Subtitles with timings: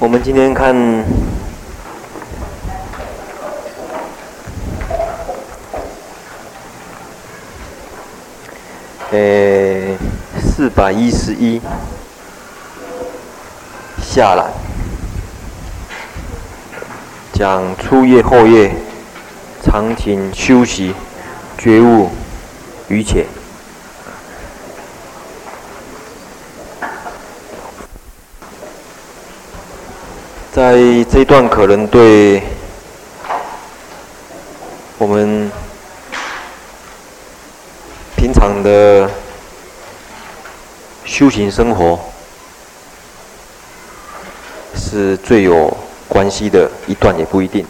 [0.00, 0.72] 我们今天看，
[9.10, 9.96] 诶，
[10.40, 11.60] 四百一十一
[14.00, 14.52] 下来，
[17.32, 18.72] 讲初夜后夜，
[19.64, 20.94] 常勤休息，
[21.58, 22.08] 觉悟
[22.86, 23.26] 于且。
[30.50, 32.42] 在这一段可能对
[34.98, 35.50] 我们
[38.14, 39.10] 平常的
[41.04, 41.98] 修行生活
[44.76, 45.74] 是最有
[46.08, 47.66] 关系的一段，也不一定，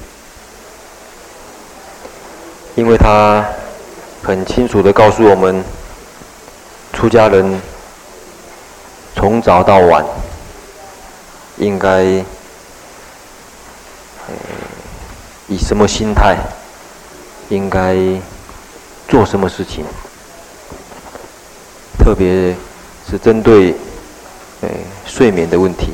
[2.74, 3.44] 因为他
[4.22, 5.64] 很清楚的告诉我们，
[6.92, 7.60] 出家人
[9.14, 10.04] 从早到晚
[11.56, 12.22] 应该。
[15.58, 16.36] 什么心态，
[17.50, 17.96] 应该
[19.08, 19.84] 做什么事情？
[21.98, 22.56] 特别
[23.10, 23.74] 是针对
[24.62, 24.70] 诶
[25.06, 25.92] 睡眠的问题，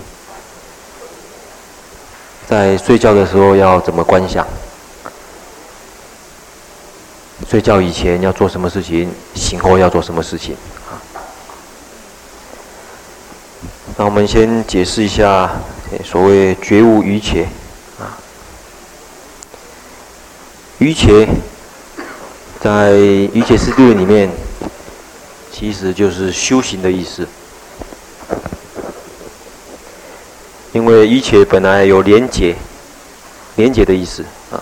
[2.49, 4.47] 在睡觉的时候要怎么观想？
[7.49, 9.13] 睡觉以前要做什么事情？
[9.35, 10.57] 醒后要做什么事情？
[10.89, 11.03] 啊，
[13.97, 15.51] 那我们先解释一下
[16.05, 17.49] 所谓觉悟于且。
[20.85, 21.27] 于且，
[22.61, 24.31] 在于且释地论里面，
[25.51, 27.27] 其实就是修行的意思。
[30.73, 32.55] 因为于且本来有连结、
[33.57, 34.61] 连结的意思啊。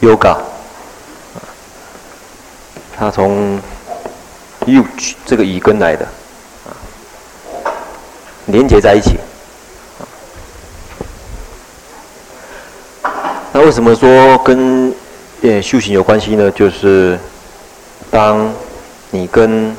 [0.00, 0.38] Yoga，
[2.96, 3.60] 它从。
[4.68, 4.84] U
[5.24, 6.04] 这个语根来的，
[6.66, 6.76] 啊，
[8.46, 9.16] 连接在一起。
[13.52, 14.94] 那为什么说跟
[15.42, 16.50] 呃修行有关系呢？
[16.50, 17.18] 就是
[18.10, 18.52] 当
[19.10, 19.74] 你跟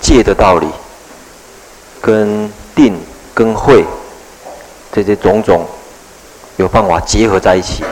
[0.00, 0.66] 戒的道理、
[2.00, 2.98] 跟定、
[3.34, 3.84] 跟慧
[4.92, 5.66] 这些种种
[6.56, 7.84] 有办法结合在一起，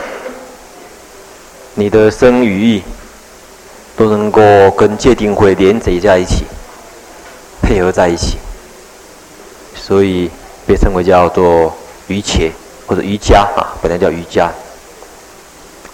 [1.75, 2.83] 你的生与意。
[3.95, 4.41] 都能够
[4.71, 6.45] 跟戒定慧连接在一起，
[7.61, 8.37] 配合在一起，
[9.75, 10.29] 所以
[10.67, 11.73] 被称为叫做
[12.07, 12.51] 于且
[12.85, 14.51] 或者瑜伽啊，本来叫瑜伽，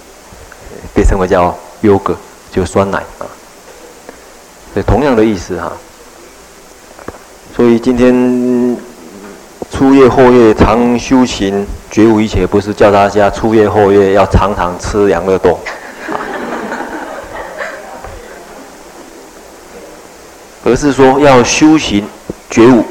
[0.94, 2.16] 被称为叫优格，
[2.52, 3.26] 就酸奶啊，
[4.72, 5.72] 所以同样的意思哈。
[7.56, 8.76] 所以今天
[9.72, 15.58] 初夜后夜常修行觉悟一切，不是叫大家初夜后夜要常常吃养乐多。
[20.66, 22.08] 而是说要修行
[22.48, 22.82] 觉悟，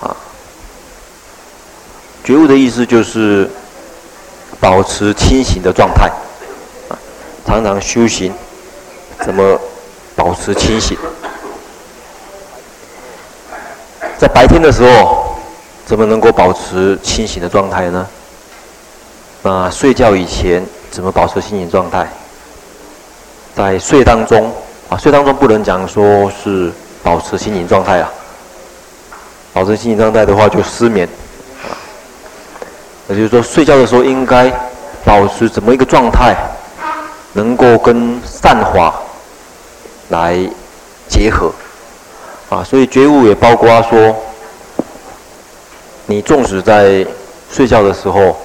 [0.00, 0.16] 啊，
[2.24, 3.48] 觉悟的意思就是
[4.58, 6.10] 保持清醒的状态，
[6.88, 6.98] 啊，
[7.46, 8.32] 常常修行，
[9.24, 9.56] 怎么
[10.16, 10.98] 保持清醒？
[14.18, 15.36] 在白天的时候，
[15.86, 18.04] 怎么能够保持清醒的状态呢？
[19.44, 22.08] 那睡觉以前怎么保持清醒状态？
[23.54, 24.52] 在睡当中，
[24.88, 26.72] 啊，睡当中不能讲说是。
[27.02, 28.10] 保持清醒状态啊！
[29.52, 31.08] 保持清醒状态的话，就失眠。
[33.08, 34.52] 也就是说，睡觉的时候应该
[35.04, 36.36] 保持怎么一个状态，
[37.32, 38.94] 能够跟善法
[40.10, 40.38] 来
[41.08, 41.50] 结合
[42.50, 42.62] 啊。
[42.62, 44.14] 所以觉悟也包括说，
[46.04, 47.06] 你纵使在
[47.50, 48.36] 睡觉的时候，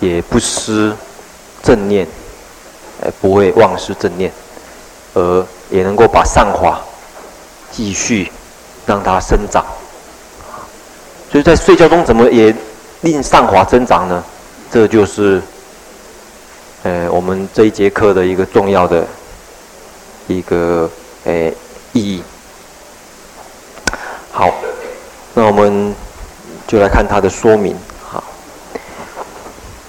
[0.00, 0.94] 也不失
[1.62, 2.06] 正念，
[3.02, 4.32] 哎不会忘失正念，
[5.12, 6.80] 而也能够把善法。
[7.74, 8.30] 继续
[8.86, 9.64] 让它生长。
[11.32, 12.54] 所以在睡觉中怎么也
[13.00, 14.22] 令上华增长呢？
[14.70, 15.42] 这就是，
[16.84, 19.04] 呃，我们这一节课的一个重要的
[20.28, 20.88] 一个
[21.24, 21.50] 呃
[21.92, 22.22] 意义。
[24.30, 24.52] 好，
[25.34, 25.94] 那我们
[26.66, 27.76] 就来看它的说明。
[28.00, 28.22] 好，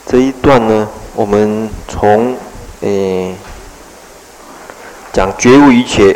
[0.08, 2.36] 这一段呢，我们从
[2.82, 3.36] 诶
[5.14, 6.16] 讲觉悟一切、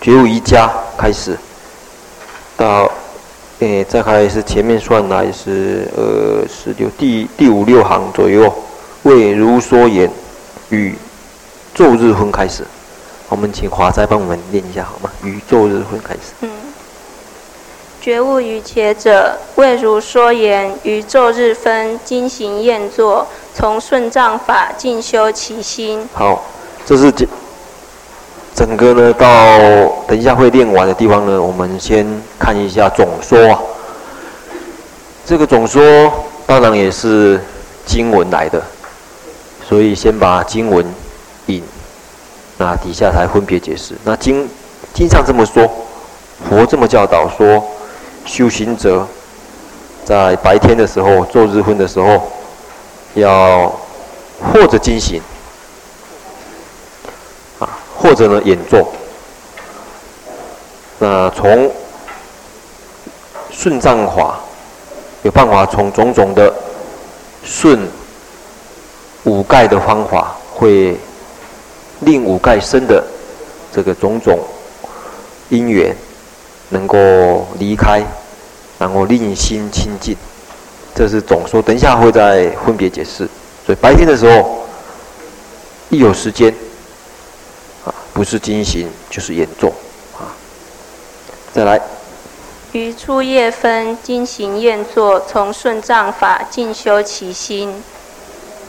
[0.00, 1.36] 觉悟瑜伽开始，
[2.56, 2.90] 到
[3.58, 8.52] 诶再开始前面算来是呃十六第第五六行左右，
[9.02, 10.08] 为如说言
[10.70, 10.94] 与
[11.76, 12.64] 昼日分开始，
[13.28, 15.10] 我们请华斋帮我们念一下好吗？
[15.24, 16.32] 与昼日分开始。
[16.42, 16.50] 嗯。
[18.00, 26.08] 觉悟于且者，未如说言，于昼日分，经行验作，从顺障法进修其心。
[26.14, 26.44] 好，
[26.86, 27.12] 这是
[28.58, 29.28] 整个呢，到
[30.08, 32.04] 等一下会练完的地方呢，我们先
[32.40, 33.60] 看一下总说啊。
[35.24, 35.80] 这个总说
[36.44, 37.40] 当然也是
[37.86, 38.60] 经文来的，
[39.68, 40.84] 所以先把经文
[41.46, 41.62] 引，
[42.56, 43.94] 那底下才分别解释。
[44.02, 44.48] 那经
[44.92, 45.64] 经上这么说，
[46.50, 47.62] 佛这么教导说。
[48.26, 49.06] 修行者
[50.04, 52.20] 在白天的时候，做日昏的时候，
[53.14, 53.72] 要
[54.52, 55.22] 或者经行，
[57.98, 58.90] 或者呢演奏。
[60.98, 61.70] 那从
[63.50, 64.40] 顺障法，
[65.22, 66.52] 有办法从种种的
[67.44, 67.86] 顺
[69.24, 70.96] 五盖的方法，会
[72.00, 73.04] 令五盖生的
[73.72, 74.38] 这个种种
[75.50, 75.94] 因缘。
[76.70, 78.04] 能够离开，
[78.78, 80.14] 然后令心清净，
[80.94, 81.62] 这是总说。
[81.62, 83.26] 等一下会再分别解释。
[83.64, 84.66] 所以白天的时候，
[85.88, 86.54] 一有时间，
[88.18, 89.68] 不是经行就是演奏，
[90.18, 90.34] 啊，
[91.54, 91.80] 再来。
[92.72, 97.80] 于初夜分经行验作，从顺障法进修其心，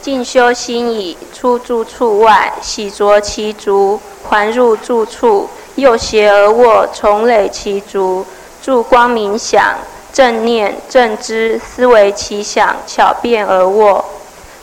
[0.00, 5.50] 进修心已出住处外，洗濯其足，还入住处。
[5.74, 8.24] 右胁而卧，重垒其足，
[8.62, 9.78] 住光明想，
[10.12, 14.04] 正念正知，思维其想，巧辩而卧，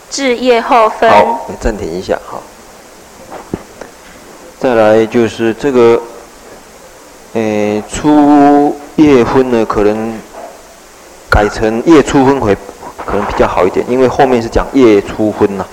[0.08, 1.10] 至夜后分。
[1.10, 2.42] 好，你暂停一下，好。
[4.60, 6.00] 再来就是这个，
[7.34, 10.18] 诶，初夜婚呢，可能
[11.30, 12.56] 改成夜初婚会
[13.06, 15.64] 可能比较好一点，因为后面是讲夜初婚呐，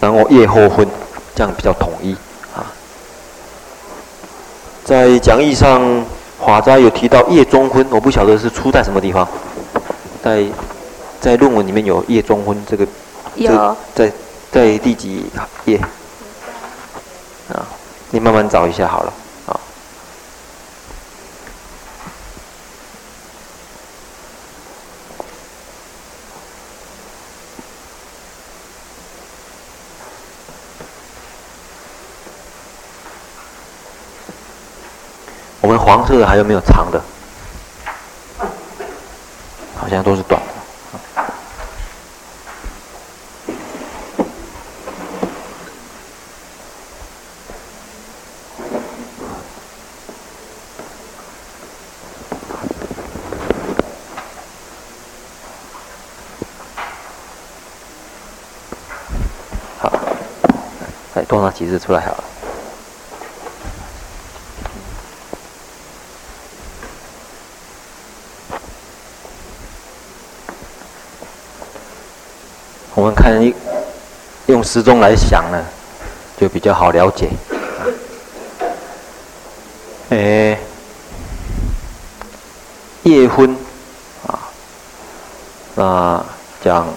[0.00, 0.86] 然后夜后婚，
[1.34, 2.12] 这样比较统一
[2.54, 2.62] 啊。
[4.84, 5.82] 在讲义上，
[6.38, 9.26] 华斋有提到夜中婚，我不晓得是出在什么地方。
[10.22, 10.44] 在
[11.20, 12.86] 在论文里面有夜中婚这个，
[13.34, 14.12] 有在
[14.50, 15.30] 在第几
[15.66, 15.78] 页？
[17.52, 17.66] 啊，
[18.10, 19.12] 你慢慢找一下好了。
[19.46, 19.60] 啊
[35.60, 37.02] 我们黄色的还有没有长的？
[39.78, 40.57] 好像都是短的。
[61.28, 62.24] 多拿几只出来好了。
[72.94, 73.54] 我们看一
[74.46, 75.64] 用时钟来想呢，
[76.36, 77.28] 就比较好了解。
[80.08, 80.58] 哎，
[83.02, 83.54] 夜分
[84.26, 84.40] 啊，
[85.76, 86.26] 那
[86.64, 86.88] 讲。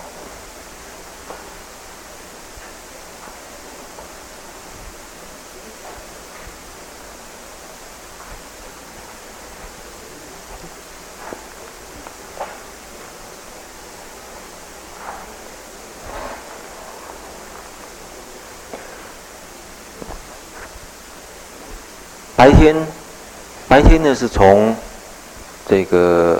[22.34, 22.76] 白天，
[23.68, 24.76] 白天呢是从
[25.68, 26.40] 这个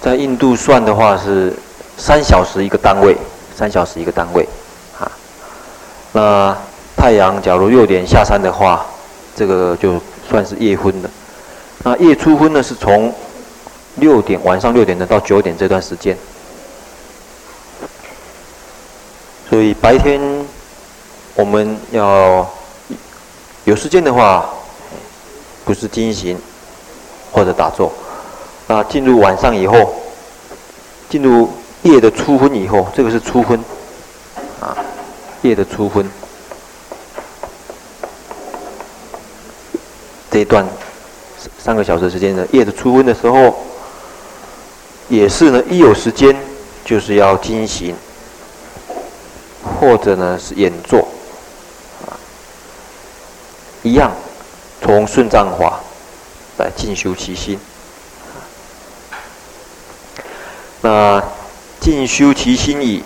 [0.00, 1.52] 在印度算的话是
[1.98, 3.16] 三小时一个单位，
[3.56, 4.46] 三小时一个单位，
[4.96, 5.10] 啊，
[6.12, 6.56] 那
[6.96, 8.86] 太阳假如六点下山的话，
[9.34, 10.00] 这个就
[10.30, 11.10] 算是夜昏的。
[11.82, 13.12] 那夜初昏呢是从
[13.96, 16.16] 六点晚上六点的到九点这段时间，
[19.50, 20.35] 所以白天。
[21.36, 22.50] 我们要
[23.64, 24.48] 有时间的话，
[25.66, 26.38] 不是进行
[27.30, 27.92] 或者打坐，
[28.66, 29.94] 那进入晚上以后，
[31.10, 31.50] 进入
[31.82, 33.62] 夜的初昏以后，这个是初昏，
[34.60, 34.74] 啊，
[35.42, 36.10] 夜的初昏，
[40.30, 40.66] 这一段
[41.58, 43.54] 三个小时时间的夜的初昏的时候，
[45.10, 46.34] 也是呢，一有时间
[46.82, 47.94] 就是要进行，
[49.78, 51.05] 或者呢是演坐。
[53.86, 54.10] 一样，
[54.82, 55.78] 从顺藏法
[56.58, 57.56] 来进修其心。
[60.80, 61.22] 那
[61.80, 63.04] 进修其心已，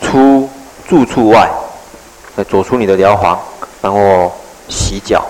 [0.00, 0.48] 出
[0.88, 1.50] 住处外，
[2.36, 3.38] 来走出你的寮房，
[3.82, 4.32] 然后
[4.70, 5.26] 洗脚，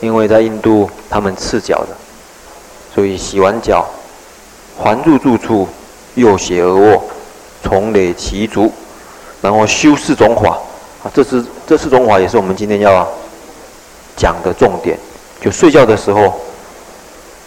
[0.00, 1.96] 因为在印度他们赤脚的，
[2.94, 3.86] 所以洗完脚，
[4.78, 5.66] 还入住处，
[6.14, 7.02] 右斜而卧，
[7.62, 8.70] 从累其足，
[9.40, 10.58] 然后修四种法。
[11.02, 13.06] 啊，这是这四种法也是我们今天要
[14.16, 14.98] 讲的重点。
[15.40, 16.40] 就睡觉的时候，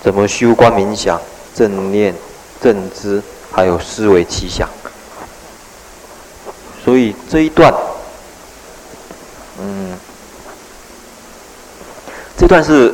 [0.04, 1.20] 怎么修观冥想、
[1.54, 2.14] 正念、
[2.62, 3.22] 正知，
[3.52, 4.68] 还有思维其想。
[6.84, 7.74] 所以这一段，
[9.62, 9.98] 嗯，
[12.38, 12.94] 这段是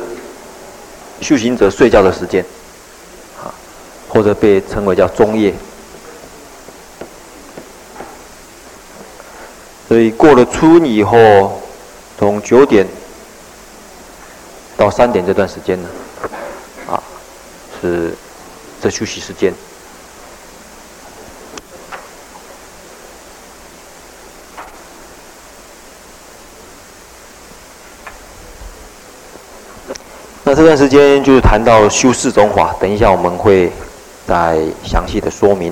[1.20, 2.44] 修行者睡觉的时间，
[3.42, 3.52] 啊，
[4.08, 5.52] 或者被称为叫中夜。
[9.92, 11.60] 所以过了初以后，
[12.18, 12.86] 从九点
[14.74, 15.88] 到三点这段时间呢，
[16.90, 16.96] 啊，
[17.78, 18.14] 是
[18.80, 19.52] 这休息时间。
[30.42, 33.70] 那这段时间就是谈到修四种法，等一下我们会
[34.26, 35.70] 再详细的说明。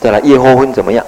[0.00, 1.06] 再来夜后昏怎么样？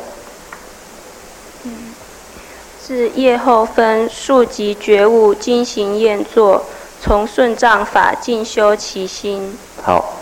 [3.21, 6.65] 夜后分数级觉悟，经行验作，
[7.03, 9.57] 从顺藏法进修其心。
[9.83, 10.17] 好，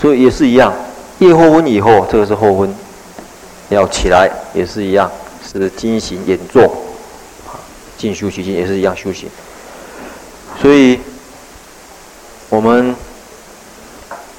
[0.00, 0.74] 所以也是一样，
[1.20, 2.74] 夜后昏以后，这个是后昏，
[3.68, 5.08] 要起来也是一样，
[5.46, 6.68] 是经行演作，
[7.96, 9.28] 进修其心也是一样修行。
[10.60, 10.98] 所以，
[12.48, 12.94] 我们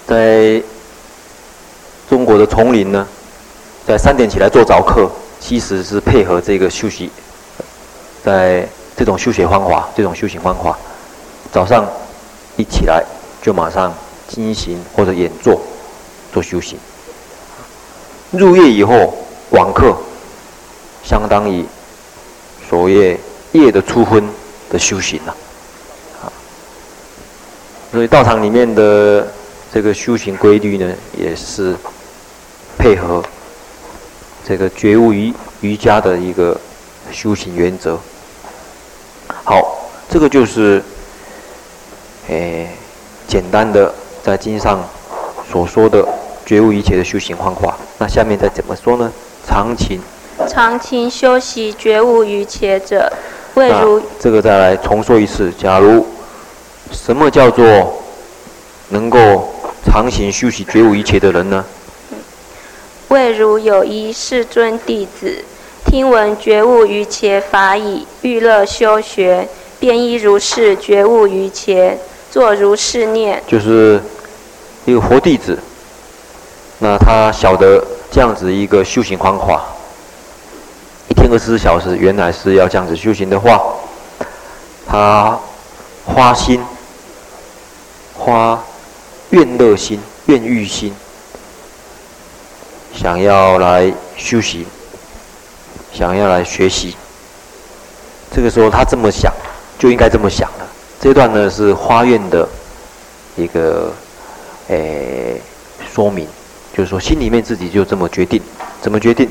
[0.05, 0.61] 在
[2.09, 3.07] 中国的丛林呢，
[3.87, 7.09] 在三点起来做早课，其实是配合这个休息。
[8.23, 8.65] 在
[8.95, 10.77] 这种修学方法，这种修行方法，
[11.51, 11.85] 早上
[12.55, 13.03] 一起来
[13.41, 13.93] 就马上
[14.27, 15.59] 进行或者演坐
[16.31, 16.77] 做修行。
[18.31, 19.13] 入夜以后
[19.49, 19.95] 晚课，
[21.03, 21.65] 相当于
[22.69, 23.19] 所谓
[23.51, 24.23] 夜的初昏
[24.69, 25.35] 的修行了。
[26.23, 26.31] 啊，
[27.91, 29.27] 所以道场里面的
[29.71, 31.75] 这个修行规律呢，也是
[32.77, 33.21] 配合
[34.47, 36.59] 这个觉悟瑜瑜伽的一个
[37.11, 37.99] 修行原则。
[39.45, 40.81] 好，这个就是，
[42.29, 42.69] 诶，
[43.27, 44.81] 简单的在经上
[45.51, 46.07] 所说的
[46.45, 47.75] 觉悟一切的修行方法。
[47.97, 49.11] 那下面再怎么说呢？
[49.45, 49.99] 常勤，
[50.47, 53.11] 常勤修习觉悟一切者，
[53.55, 55.51] 未如这个再来重说一次。
[55.51, 56.07] 假如
[56.91, 58.01] 什么叫做
[58.89, 61.65] 能够常勤修习觉悟一切的人呢？
[63.09, 65.43] 未如有一世尊弟子。
[65.85, 69.47] 听闻觉悟瑜伽法已，欲乐修学，
[69.79, 71.97] 便依如是觉悟瑜伽，
[72.31, 73.41] 作如是念。
[73.45, 74.01] 就是
[74.85, 75.59] 一个佛弟子，
[76.79, 79.63] 那他晓得这样子一个修行方法，
[81.09, 83.61] 一天二十四小时，原来是要这样子修行的话，
[84.87, 85.39] 他
[86.05, 86.59] 花心，
[88.15, 88.63] 花
[89.29, 90.91] 愿乐心、愿欲心，
[92.95, 94.65] 想要来修行。
[95.93, 96.95] 想要来学习，
[98.35, 99.31] 这个时候他这么想，
[99.77, 100.67] 就应该这么想了。
[100.99, 102.47] 这段呢是花苑的
[103.35, 103.93] 一个
[104.69, 105.39] 诶
[105.93, 106.27] 说明，
[106.75, 108.41] 就是说心里面自己就这么决定，
[108.81, 109.29] 怎么决定？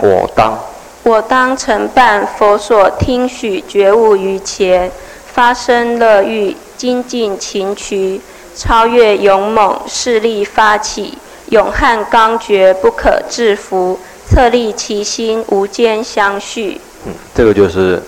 [0.00, 0.58] 我当
[1.02, 4.90] 我当承办佛所听许觉悟于前，
[5.26, 8.20] 发生乐欲，精进勤劬，
[8.56, 11.18] 超越勇猛势力发起，
[11.50, 14.00] 勇悍刚决不可制服。
[14.38, 16.80] 策立其心，无间相续。
[17.04, 18.00] 嗯，这个就是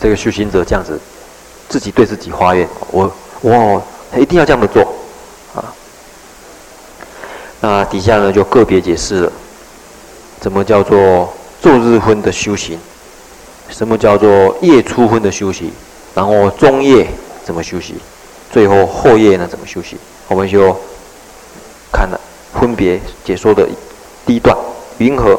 [0.00, 0.98] 这个修行者这样子，
[1.68, 3.08] 自己对自己发愿，我
[3.40, 3.80] 我
[4.18, 4.82] 一定要这样子做
[5.54, 5.62] 啊。
[7.60, 9.32] 那底下呢就个别解释了，
[10.40, 12.76] 怎么叫做昼日昏的修行，
[13.68, 15.70] 什么叫做夜初昏的修行，
[16.16, 17.06] 然后中夜
[17.44, 17.94] 怎么修行，
[18.50, 20.76] 最后后夜呢怎么修行，我们就
[21.92, 22.20] 看了
[22.60, 23.68] 分别解说的
[24.26, 24.58] 第一段，
[24.98, 25.38] 云何？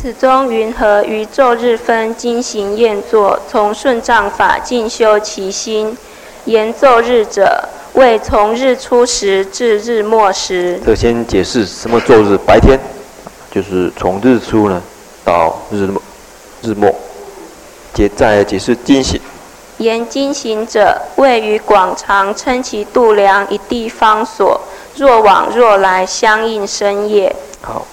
[0.00, 5.94] 此中云何于昼日分经行宴坐，从顺障法进修其心？
[6.46, 10.80] 言昼日者，为从日出时至日末时。
[10.86, 12.80] 这先解释什么昼日，白天
[13.50, 14.82] 就是从日出呢
[15.22, 16.00] 到日末，
[16.62, 16.90] 日末。
[17.92, 19.20] 解再解释经行。
[19.76, 24.58] 言经行者，谓于广长称其度量一地方所，
[24.96, 27.36] 若往若来相应生业。
[27.60, 27.86] 好。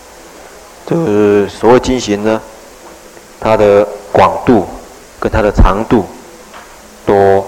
[0.87, 2.41] 就是所谓经行呢，
[3.41, 4.65] 它的广度
[5.19, 6.05] 跟它的长度
[7.05, 7.45] 都，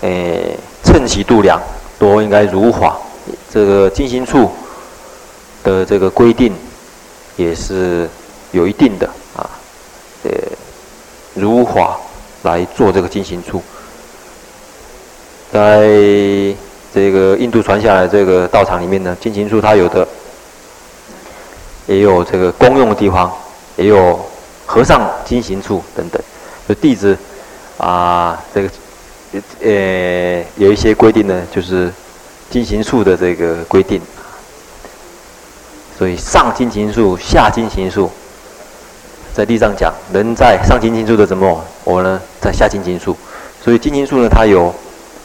[0.00, 1.62] 诶，称其度量
[1.96, 2.98] 都应该如法。
[3.48, 4.50] 这个经行处
[5.62, 6.52] 的这个规定
[7.36, 8.08] 也是
[8.50, 9.06] 有一定的
[9.36, 9.48] 啊，
[10.24, 10.30] 呃，
[11.34, 11.96] 如法
[12.42, 13.62] 来做这个经行处，
[15.52, 15.86] 在
[16.92, 20.04] 这个印度传下来这个道场里面呢，经行处它有的。
[21.88, 23.32] 也有这个公用的地方，
[23.76, 24.20] 也有
[24.66, 26.22] 和尚经行处等等。
[26.68, 27.16] 就弟子
[27.78, 28.68] 啊，这个
[29.62, 31.90] 呃有一些规定呢，就是
[32.50, 34.00] 经行处的这个规定。
[35.98, 38.10] 所以上经行处，下经行处，
[39.32, 43.16] 在地上讲，人在上经行处的怎么，我呢在下经行处。
[43.64, 44.72] 所以经行处呢，它有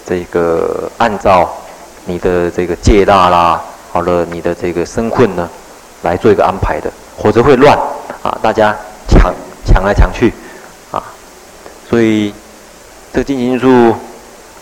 [0.07, 1.53] 这个按照
[2.05, 5.49] 你的这个戒大啦，好了，你的这个身困呢。
[6.03, 6.91] 来做一个安排的，
[7.21, 7.77] 否则会乱
[8.21, 8.75] 啊，大家
[9.07, 9.33] 抢
[9.65, 10.31] 抢来抢去
[10.91, 11.01] 啊，
[11.89, 12.33] 所以
[13.11, 13.95] 这个经行处，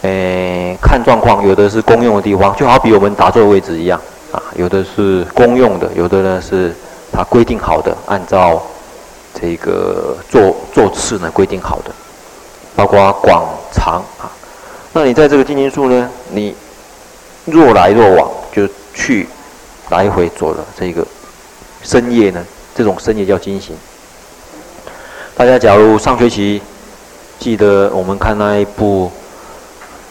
[0.04, 4.00] 诶、看状况，有的是公用的地方，就好比我们打坐的位置一样
[4.32, 6.74] 啊，有的是公用的，有的呢是
[7.12, 8.62] 它规定好的，按照
[9.34, 11.92] 这个座座次呢规定好的，
[12.76, 14.30] 包括广长啊。
[14.94, 16.56] 那你在这个经行处呢，你
[17.46, 19.28] 若来若往，就去
[19.90, 21.06] 来回做了这个。
[21.84, 22.46] 深夜呢？
[22.74, 23.76] 这种深夜叫经行。
[25.36, 26.62] 大家假如上学期
[27.40, 29.12] 记得我们看那一部，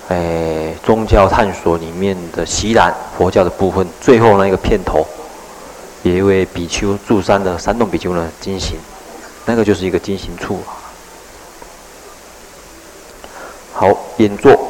[0.08, 5.06] 哎，宗教探索里面的锡兰佛教的部分，最后那个片头，
[6.02, 8.76] 有一位比丘住山的山洞比丘呢，经行，
[9.46, 10.60] 那个就是一个经行处。
[13.72, 14.68] 好，验作。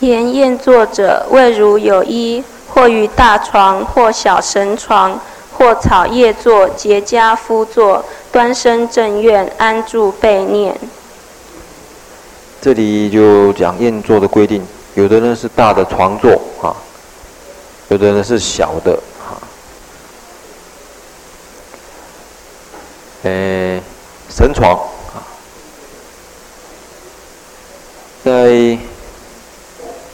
[0.00, 5.18] 言验作者，谓如有一，或于大床，或小绳床。
[5.56, 10.78] 或草叶座，结跏趺坐，端身正愿，安住备念。
[12.60, 14.62] 这里就讲验座的规定，
[14.94, 16.76] 有的呢是大的床座啊，
[17.88, 19.40] 有的呢是小的啊。
[23.22, 23.80] 诶，
[24.28, 24.72] 绳床
[25.14, 25.24] 啊，
[28.24, 28.78] 在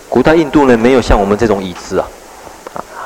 [0.08, 2.06] 古代印度呢，没有像我们这种椅子啊。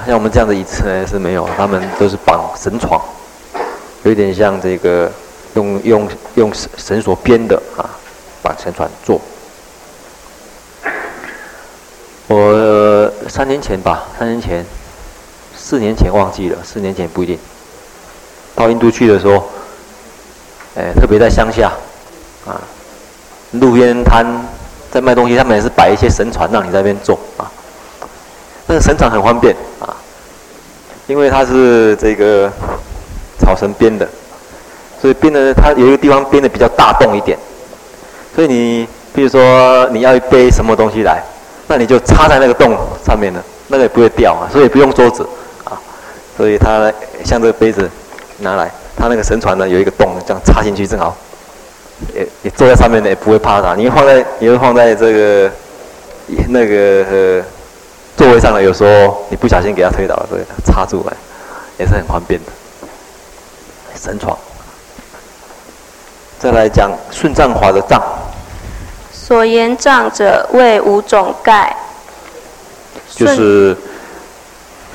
[0.04, 3.00] 像我们这样的椅子呢是没有，他们都是绑绳床，
[4.04, 5.10] 有点像这个
[5.54, 7.90] 用用用绳绳索编的啊，
[8.42, 9.20] 绑绳船坐。
[12.28, 14.64] 我三年前吧，三年前，
[15.56, 17.38] 四年前忘记了，四年前不一定。
[18.54, 19.48] 到印度去的时候，
[20.76, 21.72] 哎，特别在乡下，
[22.46, 22.60] 啊，
[23.52, 24.26] 路边摊
[24.90, 27.50] 在卖东西，他们也是摆一些绳船让你在那边坐啊。
[28.68, 29.94] 那个绳船很方便啊，
[31.06, 32.50] 因为它是这个
[33.38, 34.08] 草绳编的，
[35.00, 37.38] 所以编的它有一个地方编的比较大洞一点，
[38.34, 41.22] 所以你比如说你要背什么东西来，
[41.68, 45.24] 那你就插在那个洞上面了，那个也不会掉啊，所以不用桌子
[45.62, 45.78] 啊，
[46.36, 46.92] 所以它
[47.24, 47.88] 像这个杯子
[48.38, 51.16] 拿来，它那个绳船呢有一个洞，这样插进去正好，
[52.12, 55.50] 也也坐在上面呢也不会怕它，你放在你会放在这个
[56.48, 57.04] 那个。
[57.08, 57.44] 呃
[58.16, 61.16] 座位上呢，有时候你不小心给它推倒了，对，插住来，
[61.78, 62.52] 也是很方便的。
[63.94, 64.36] 神床。
[66.38, 68.00] 再来讲顺藏法的藏。
[69.12, 71.76] 所言藏者为五种盖。
[73.10, 73.76] 就是，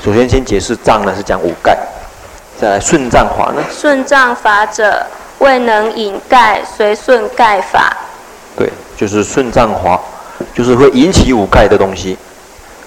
[0.04, 1.78] 首先先解释藏呢是讲五盖，
[2.60, 3.64] 再来顺藏法呢。
[3.72, 5.06] 顺藏法者，
[5.40, 7.96] 未能引盖随顺盖法。
[8.56, 10.00] 对，就是顺藏法，
[10.54, 12.18] 就是会引起五盖的东西。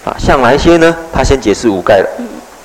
[0.05, 0.97] 啊，像哪一些呢？
[1.13, 2.09] 他先解释五盖了。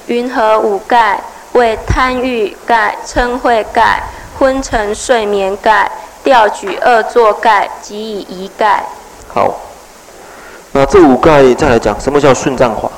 [0.07, 1.19] 云何五盖？
[1.53, 4.03] 为贪欲盖、嗔恚盖、
[4.37, 5.91] 昏沉睡眠盖、
[6.23, 8.83] 调举恶作盖及以疑盖。
[9.27, 9.57] 好，
[10.73, 12.91] 那这五盖再来讲，什么叫顺藏法？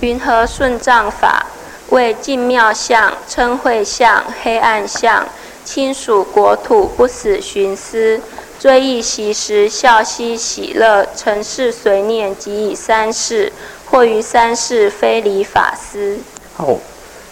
[0.00, 1.46] 云何顺藏法？
[1.88, 5.24] 为净妙相、嗔恚相、黑暗相、
[5.64, 8.20] 亲属国土不死寻思。
[8.58, 13.52] 追忆昔时，笑嘻喜乐，成世随念，即以三世，
[13.86, 16.18] 或于三世非离法思。
[16.56, 16.76] 好，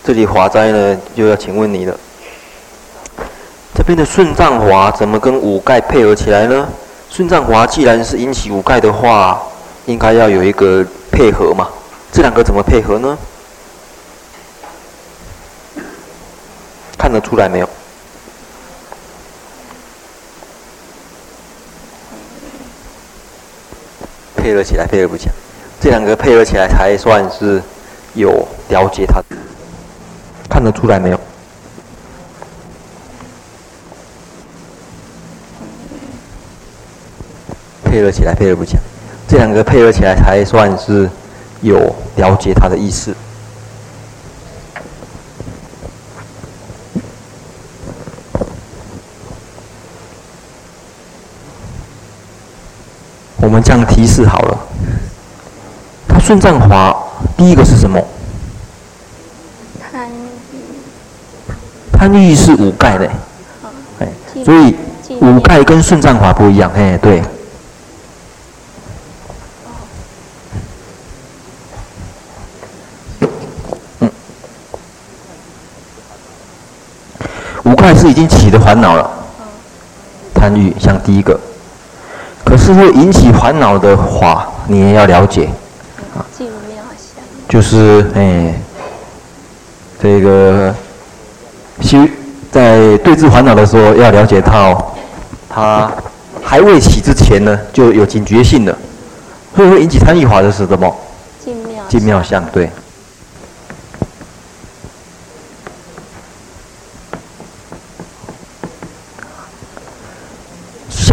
[0.05, 1.99] 这里华斋呢，就要请问你了。
[3.75, 6.69] 这边的顺藏华怎么跟五盖配合起来呢？
[7.11, 9.43] 顺藏华既然是引起五盖的话，
[9.87, 11.69] 应该要有一个配合嘛。
[12.13, 13.19] 这两个怎么配合呢？
[16.97, 17.69] 看得出来没有？
[24.47, 25.33] 配合起来，配合不起来。
[25.81, 27.61] 这两个配合起来才算是
[28.15, 29.21] 有了解他。
[30.49, 31.21] 看得出来没有？
[37.83, 38.83] 配合起来，配合不起来。
[39.27, 41.11] 这两个配合起来才算是
[41.61, 43.13] 有了解他的意思。
[53.39, 53.49] 我
[54.07, 54.59] 们这样提示好了。
[56.09, 56.95] 他顺藏华
[57.37, 58.01] 第一个是什么？
[59.81, 60.13] 贪欲。
[61.93, 63.11] 贪欲是五盖的，
[64.01, 64.09] 哎，
[64.45, 64.77] 所以
[65.21, 67.23] 五盖跟顺藏华不一样，哎，对。
[74.01, 74.11] 嗯，
[77.65, 79.11] 五盖是已经起的烦恼了，
[80.35, 81.39] 贪欲像第一个，
[82.57, 85.47] 可是会引起烦恼的话，你也要了解，
[86.17, 86.25] 啊，
[87.47, 88.55] 就是哎，
[90.03, 90.75] 这个。
[91.83, 91.99] 修
[92.51, 94.85] 在对治烦恼的时候，要了解它哦，
[95.51, 95.93] 它
[96.43, 98.75] 还未起之前呢，就有警觉性的，
[99.55, 100.97] 会不会引起贪欲法的是什么？
[101.45, 101.85] 静妙。
[101.87, 102.71] 静妙相对。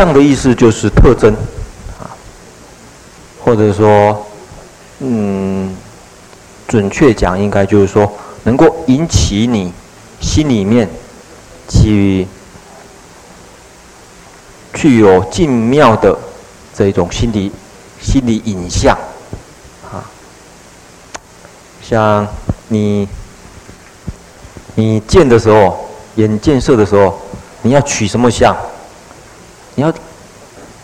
[0.04, 1.34] 相的意思就是特征，
[1.98, 2.12] 啊，
[3.42, 4.26] 或者说，
[5.00, 5.74] 嗯，
[6.68, 8.12] 准确讲，应该就是说，
[8.44, 9.72] 能够引起你。
[10.20, 10.90] 心里面
[11.68, 12.26] 具
[14.74, 16.18] 具有净妙的
[16.74, 17.52] 这种心理
[18.02, 18.98] 心理影像
[19.92, 20.00] 啊，
[21.82, 22.26] 像
[22.70, 23.06] 你
[24.76, 27.20] 你见的时候，眼见色的时候，
[27.62, 28.56] 你要取什么相？
[29.76, 29.94] 你要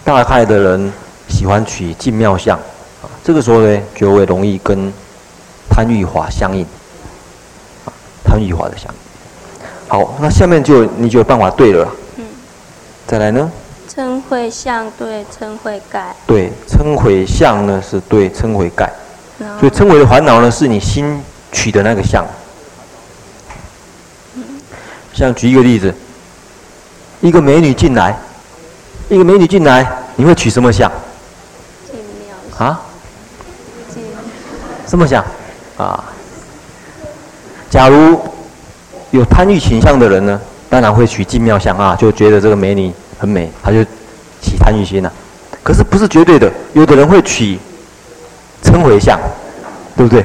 [0.03, 0.93] 大概的人
[1.27, 4.91] 喜欢取净妙相啊，这个时候呢，就会容易跟
[5.69, 6.65] 贪欲法相应
[7.85, 8.99] 啊，贪欲法的相应。
[9.87, 11.87] 好，那下面就你就有办法对了。
[12.17, 12.25] 嗯。
[13.07, 13.51] 再来呢？
[13.87, 16.15] 称会相对称会盖。
[16.27, 18.91] 对，称毁相呢是对称毁盖。
[19.59, 22.25] 所以称毁的烦恼呢是你心取的那个相。
[24.35, 24.43] 嗯。
[25.13, 25.93] 像举一个例子，
[27.21, 28.15] 一个美女进来，
[29.09, 30.91] 一个美女进来，你会取什么相？
[32.57, 32.79] 啊？
[34.87, 35.23] 什么相？
[35.77, 36.03] 啊？
[37.69, 38.19] 假如。
[39.11, 43.83] 有贪欲倾向的人呢，当然会取净妙相啊，就觉得这个美女很美，他就
[44.39, 45.11] 起贪欲心了。
[45.63, 47.57] 可是不是绝对的，有的人会取
[48.61, 49.19] 称回相，
[49.97, 50.23] 对不对？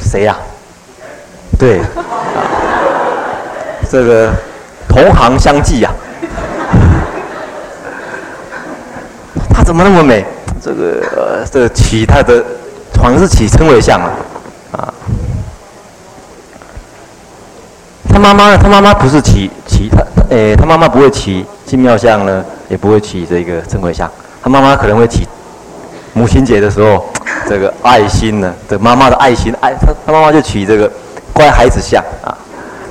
[0.00, 0.38] 谁呀、啊？
[1.58, 2.06] 对，啊、
[3.90, 4.32] 这个
[4.88, 5.90] 同行相忌呀、
[9.54, 10.24] 她怎么那么美？
[10.60, 12.42] 这个呃，这个取她的，
[13.00, 14.00] 好像是起称毁相
[14.72, 14.92] 啊。
[18.08, 24.10] 他妈妈呢，他妈妈不是起起他，诶，他妈妈不会起净妙相呢，也不会起这个称毁相。
[24.42, 25.26] 他妈妈可能会起
[26.12, 27.04] 母亲节的时候，
[27.48, 30.90] 这个爱心呢，这妈妈的爱心爱他，他妈妈就取这个
[31.32, 32.36] 乖孩子相啊。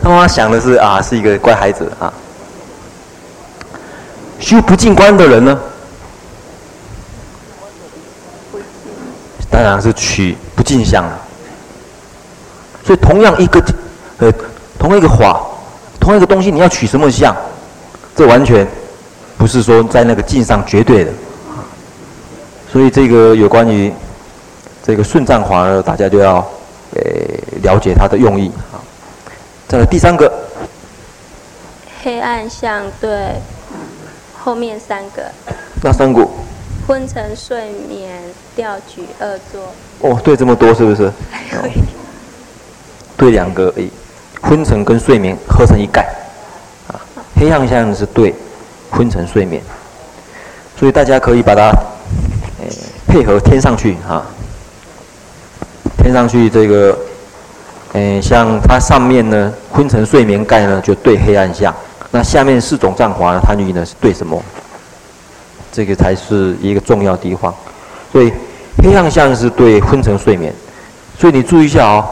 [0.02, 2.12] 他妈妈想的是啊，是一个乖孩子啊。
[4.40, 5.58] 修不进关的人呢，
[9.54, 11.18] 当然是取不净相了。
[12.84, 13.64] 所以同样一个
[14.18, 14.34] 呃。
[14.80, 15.40] 同一个法，
[15.98, 17.34] 同一个东西，你要取什么相？
[18.18, 18.68] 这完全
[19.38, 21.12] 不是说在那个境上绝对的。
[22.70, 23.94] 所以这个有关于
[24.86, 26.46] 这个顺藏法呢，大家就要
[26.96, 28.76] 诶了解它的用意啊。
[29.70, 30.30] 再来第三个，
[32.04, 33.42] 黑暗相对
[34.38, 35.24] 后面三个。
[35.82, 36.30] 那三股？
[36.86, 38.22] 昏沉睡眠
[38.56, 39.74] 调举二座。
[40.00, 41.12] 哦，对这么多是不是？
[43.18, 43.90] 对两个而已。
[44.42, 46.02] 昏沉跟睡眠合成一盖，
[46.88, 47.00] 啊，
[47.36, 48.36] 黑暗相是对
[48.92, 49.62] 昏沉睡眠，
[50.78, 51.70] 所以大家可以把它，
[52.60, 52.68] 诶，
[53.08, 54.26] 配合添上去啊，
[55.98, 56.98] 添上去这个，
[57.94, 61.74] 诶，像它上面呢，昏沉睡眠盖呢就对黑暗相，
[62.12, 64.44] 那下面四种藏华呢，贪欲呢是对什么？
[65.72, 67.56] 这个才是一个重要地方，
[68.14, 68.32] 所以
[68.78, 70.54] 黑暗相是对昏沉睡眠，
[71.20, 72.06] 所以你注意一下哦。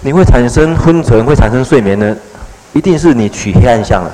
[0.00, 2.16] 你会产生昏沉，会产生睡眠呢？
[2.72, 4.10] 一定是你取黑暗相了。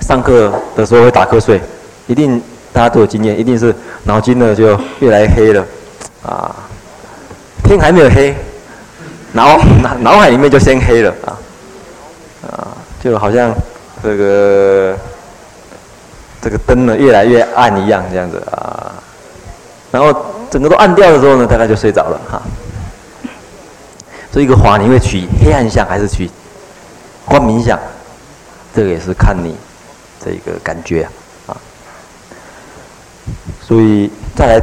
[0.00, 1.60] 上课的时候会打瞌睡，
[2.08, 3.72] 一定大家都有经验，一定是
[4.02, 5.64] 脑筋呢就越来越黑了，
[6.24, 6.54] 啊，
[7.62, 8.34] 天还没有黑，
[9.32, 11.38] 脑脑脑海里面就先黑了啊，
[12.50, 13.54] 啊，就好像
[14.02, 14.96] 这个
[16.42, 18.85] 这个灯呢越来越暗一样，这样子啊，
[19.90, 20.14] 然后
[20.50, 22.42] 整个都暗掉的时候呢，大概就睡着了哈。
[24.32, 26.30] 这一个法，你会取黑暗相还是取
[27.24, 27.78] 光明相？
[28.74, 29.56] 这个也是看你
[30.22, 31.08] 这个感觉
[31.46, 31.56] 啊，
[33.66, 34.62] 所以再来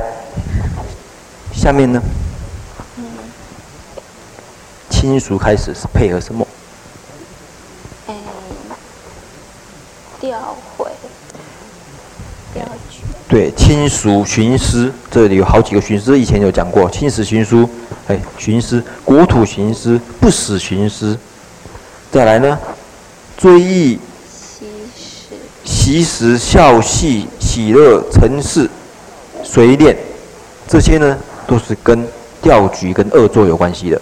[1.51, 1.99] 下面呢，
[4.91, 6.45] 亲属开始是配合什么？
[8.07, 8.13] 哎，
[10.19, 10.55] 调，
[13.34, 17.67] 对，亲属寻师，这里有好几个寻师，以前有讲过，亲属寻师。
[18.08, 21.17] 哎，寻师，国土寻师，不死寻师。
[22.12, 22.56] 再来呢，
[23.36, 23.98] 追忆、
[25.65, 28.69] 习时、孝系、喜乐、承事、
[29.43, 29.98] 随念，
[30.67, 31.17] 这些呢，
[31.48, 32.08] 都是跟
[32.39, 34.00] 调举跟恶作有关系的。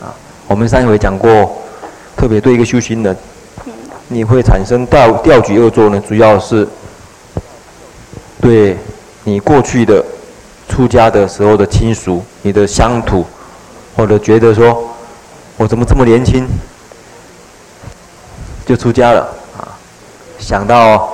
[0.00, 0.10] 啊，
[0.48, 1.62] 我们上一回讲过，
[2.16, 3.16] 特别对一个修行人，
[4.08, 6.66] 你会产生调调举恶作呢，主要是
[8.42, 8.76] 对
[9.24, 10.04] 你过去的。
[10.68, 13.26] 出家的时候的亲属，你的乡土，
[13.94, 14.88] 或者觉得说，
[15.58, 16.48] 我怎么这么年轻
[18.64, 19.20] 就出家了
[19.58, 19.76] 啊？
[20.38, 21.12] 想到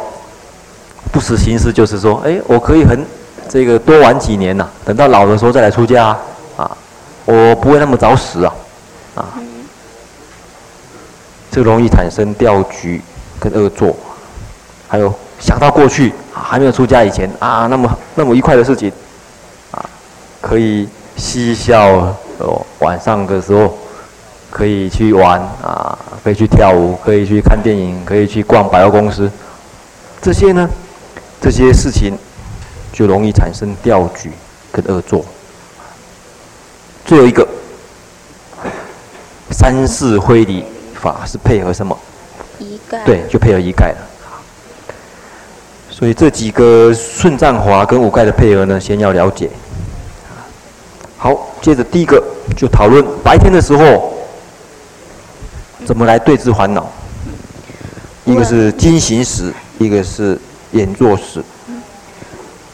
[1.10, 3.04] 不死行思，就是说，哎，我可以很
[3.48, 6.16] 这个多玩几年呐、等到老的时候再来出家
[6.56, 6.70] 啊，
[7.24, 8.54] 我不会那么早死啊，
[9.16, 9.34] 啊，
[11.50, 13.02] 这容易产生掉局
[13.40, 13.96] 跟恶作，
[14.86, 18.90] 还有想到过去还没有出家以前啊，那么那么愉快的事情。
[19.70, 19.84] 啊
[20.40, 23.76] 可以嬉笑哦，晚上的时候
[24.50, 29.30] 可以去玩啊，可以去跳舞，可以去看电影，可以去逛百货公司。
[30.22, 30.68] 这些呢，
[31.40, 32.16] 这些事情
[32.92, 34.30] 就容易产生调举
[34.70, 35.24] 跟恶作。
[37.04, 37.46] 最后一个
[39.50, 41.98] 三世灰离法是配合什么？
[43.04, 43.98] 对，就配合一盖了。
[45.98, 49.50] 所以这几个顺藏法跟五盖的配合呢，先要了解。
[51.16, 52.22] 好，接着第一个
[52.56, 54.14] 就讨论白天的时候
[55.84, 56.88] 怎么来对治烦恼。
[58.24, 60.38] 一个是经行时，一个是
[60.70, 61.42] 演作时。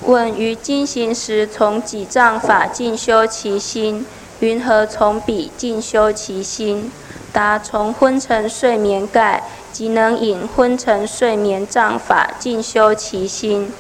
[0.03, 4.05] 问于经行时，从几障法静修其心？
[4.41, 6.93] 云何从彼静修其心？
[7.33, 9.43] 答：从昏沉睡眠盖，
[9.75, 13.73] 即能引昏沉睡眠障法静修其心。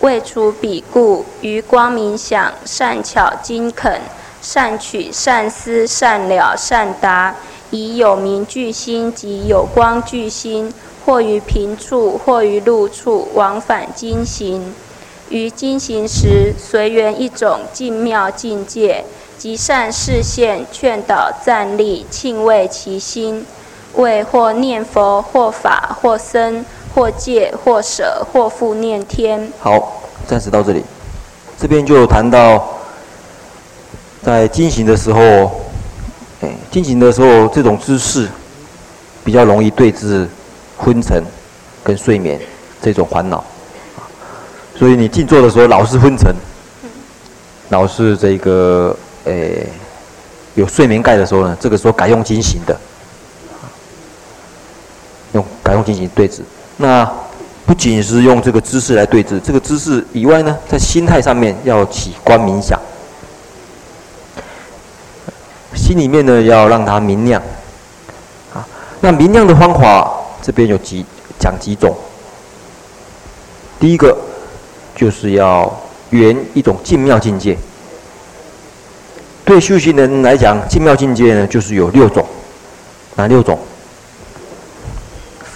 [0.00, 4.00] 为除彼故，于光明想，善巧精恳，
[4.42, 7.36] 善取善思善了善达，
[7.70, 14.74] 以有明具心及有光具心，或于平处，或于路处，往返经行。
[15.28, 19.04] 于经行时，随缘一种静妙境界，
[19.38, 23.46] 即善示现劝导站立庆慰其心，
[23.96, 26.64] 为或念佛，或法，或僧。
[26.94, 29.52] 或戒，或舍，或复念天。
[29.60, 30.82] 好，暂时到这里。
[31.60, 32.66] 这边就谈到，
[34.22, 35.20] 在进行的时候，
[36.40, 38.26] 哎，进行的时候这种姿势
[39.22, 40.26] 比较容易对治
[40.78, 41.22] 昏沉
[41.84, 42.40] 跟睡眠
[42.80, 43.44] 这种烦恼。
[44.74, 46.34] 所以你静坐的时候老是昏沉，
[47.68, 49.66] 老是这个哎
[50.54, 52.74] 有睡眠盖的时候呢，这个时候改用经行的，
[55.36, 56.42] 用改用进行对治。
[56.78, 57.08] 那
[57.66, 62.80] 不仅是用这个姿势来对治，这个姿势以外呢，在心态上面要起观明想，
[65.74, 67.42] 心里面呢要让它明亮。
[68.54, 68.66] 啊，
[69.00, 71.04] 那明亮的方法这边有几
[71.38, 71.94] 讲几种。
[73.78, 74.16] 第一个
[74.94, 75.70] 就是要
[76.10, 77.58] 圆一种静妙境界。
[79.44, 82.24] 对修行人来讲，静妙境界呢就是有六种，
[83.16, 83.58] 哪六种？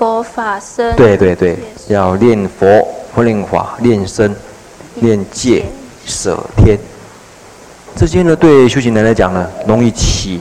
[0.01, 1.59] 佛法僧，对对对，
[1.89, 4.35] 要念佛、或念法、念僧、
[4.95, 5.67] 念戒、
[6.07, 6.79] 舍天。
[7.95, 10.41] 这些呢，对修行人来讲呢，容易起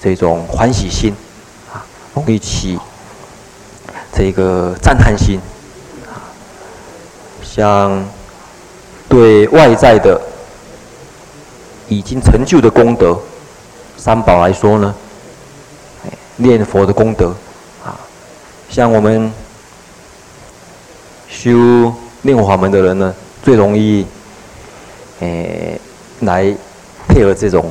[0.00, 1.14] 这种欢喜心，
[1.70, 2.78] 啊，容易起
[4.10, 5.38] 这个赞叹心，
[6.06, 6.32] 啊，
[7.42, 8.02] 像
[9.06, 10.18] 对外在的
[11.88, 13.20] 已经成就的功德，
[13.98, 14.94] 三宝来说呢，
[16.36, 17.34] 念佛的功德。
[18.70, 19.32] 像我们
[21.28, 24.06] 修念佛法门的人呢，最容易
[25.20, 25.80] 诶
[26.20, 26.54] 来
[27.08, 27.70] 配合这种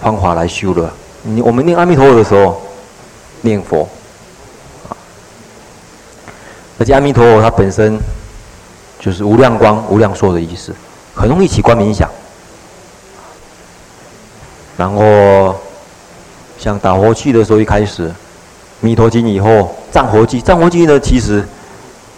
[0.00, 2.62] 方法来修了你我们念阿弥陀佛的时候，
[3.42, 3.86] 念佛，
[6.78, 7.98] 而且阿弥陀佛它本身
[8.98, 10.74] 就是无量光、无量寿的意思，
[11.14, 12.08] 很容易起观冥想。
[14.78, 15.54] 然后
[16.58, 18.10] 像打佛器的时候，一开始
[18.80, 21.46] 弥陀经以后，藏佛记，藏佛记呢，其实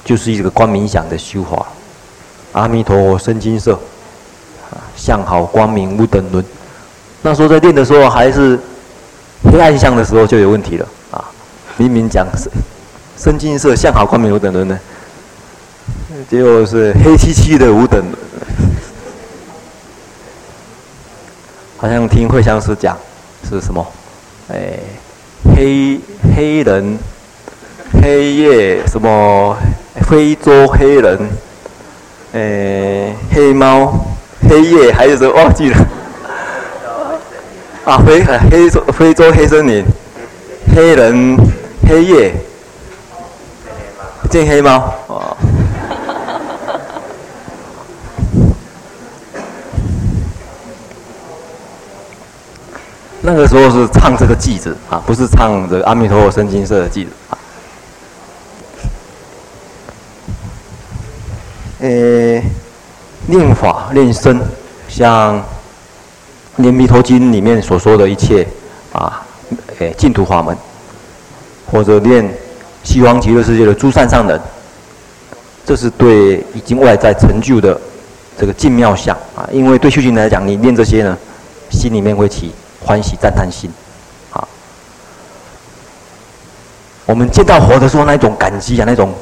[0.05, 1.67] 就是一个光明想的修法。
[2.53, 3.73] 阿弥陀佛身金色，
[4.71, 6.45] 啊相好光明无等伦。
[7.23, 8.59] 那时候在练的时候还是
[9.45, 11.25] 黑暗相的时候就有问题了啊！
[11.77, 12.51] 明明讲是
[13.17, 14.79] 身金色，相好光明无等伦呢，
[16.29, 18.13] 结果是黑漆漆的无等伦。
[21.77, 22.97] 好像听慧香师讲
[23.49, 23.85] 是什么？
[24.49, 24.79] 哎，
[25.45, 26.01] 黑
[26.35, 26.99] 黑人，
[28.01, 29.57] 黑夜什么？
[30.09, 31.19] 非洲黑人，
[32.33, 33.93] 诶，黑猫，
[34.49, 35.33] 黑夜还有什么？
[35.35, 35.77] 忘记了。
[37.85, 39.85] 啊，非黑非洲黑森林，
[40.75, 41.37] 黑人，
[41.89, 42.33] 黑夜，
[44.31, 44.73] 见黑猫
[45.09, 45.37] 啊。
[53.25, 57.39] 那个时候是唱这个偈子啊，不是唱这个阿弥陀佛身金色的偈子啊。
[61.79, 62.43] 诶，
[63.27, 64.41] 念法念身，
[64.89, 65.39] 像
[66.57, 68.45] 《念弥陀经》里面所说的一切
[68.93, 69.23] 啊，
[69.79, 70.57] 诶，净土法门，
[71.71, 72.29] 或者念
[72.83, 74.41] 西方极乐世界的诸善上人，
[75.65, 77.81] 这是对已经外在成就的
[78.37, 79.49] 这个净妙相啊。
[79.53, 81.17] 因为对修行来讲，你念这些呢，
[81.71, 82.53] 心里面会起。
[82.85, 83.71] 欢喜赞叹心，
[84.33, 84.47] 啊，
[87.07, 89.15] 我们见到佛的时候，那种感激啊，那种、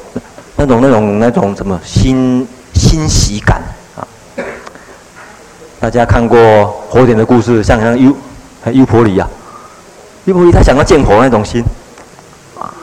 [0.55, 3.61] 那种、那种、那种什么欣欣喜感
[3.95, 4.01] 啊！
[5.79, 8.15] 大家看过佛典的故事，像像优
[8.71, 9.29] 优婆里啊，
[10.25, 11.63] 优婆里他想要见佛那种心，
[12.59, 12.73] 啊，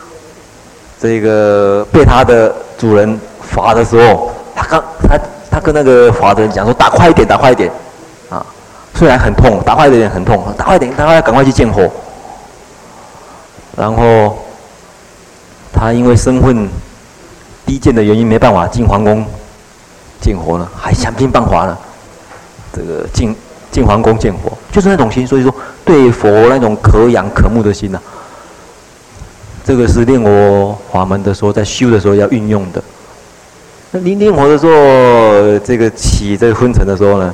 [1.01, 5.19] 这个被他的主人罚的时候，他刚他
[5.51, 7.71] 他跟那个罚的人讲说：“打快一点，打快一点。”
[8.31, 8.47] 啊。
[8.99, 11.89] 虽然很痛，打坏的人很痛，打坏点，他要赶快去见佛。
[13.77, 14.37] 然后
[15.73, 16.69] 他因为身份
[17.65, 19.25] 低贱的原因，没办法进皇宫
[20.21, 21.79] 见佛了，还想尽办法呢。
[22.73, 23.33] 这个进
[23.71, 25.25] 进皇宫见佛，就是那种心。
[25.25, 28.01] 所以说，对佛那种可仰可慕的心呐、
[29.65, 32.83] 这个是念佛法门的时候，在修的时候要运用的。
[33.93, 37.33] 那你念佛的时候，这个起这个昏沉的时候呢？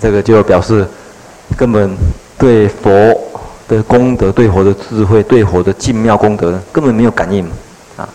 [0.00, 0.88] 这个就表示
[1.56, 1.94] 根本
[2.38, 2.90] 对佛
[3.68, 7.46] 的功德、对佛的智慧、对佛的净妙功德根本没有感应
[7.98, 8.08] 啊。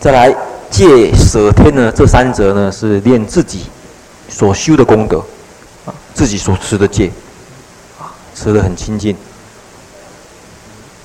[0.00, 0.34] 再来
[0.70, 3.66] 戒舍天呢，这三者呢是练自己
[4.28, 5.18] 所修的功德
[5.86, 7.12] 啊，自己所持的戒
[8.00, 9.16] 啊，持得很清净，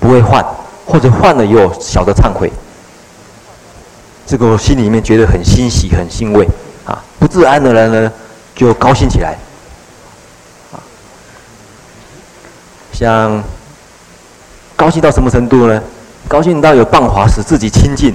[0.00, 0.44] 不会犯，
[0.84, 2.50] 或者犯了也有小的忏悔。
[4.26, 6.48] 这个我心里面觉得很欣喜、很欣慰
[6.84, 8.12] 啊，不自安的人呢。
[8.60, 9.38] 就高兴起来，
[10.70, 10.76] 啊，
[12.92, 13.42] 像
[14.76, 15.82] 高兴到什么程度呢？
[16.28, 18.14] 高兴到有办法使自己清净，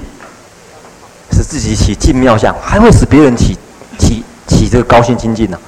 [1.32, 3.58] 使自己起净妙相，还会使别人起
[3.98, 5.58] 起起这个高兴清净呢。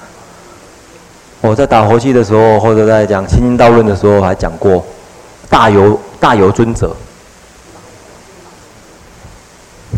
[1.40, 4.86] 我在打佛七的时候，或者在讲清净道论的时候，还讲过
[5.50, 6.94] 大有大有尊者，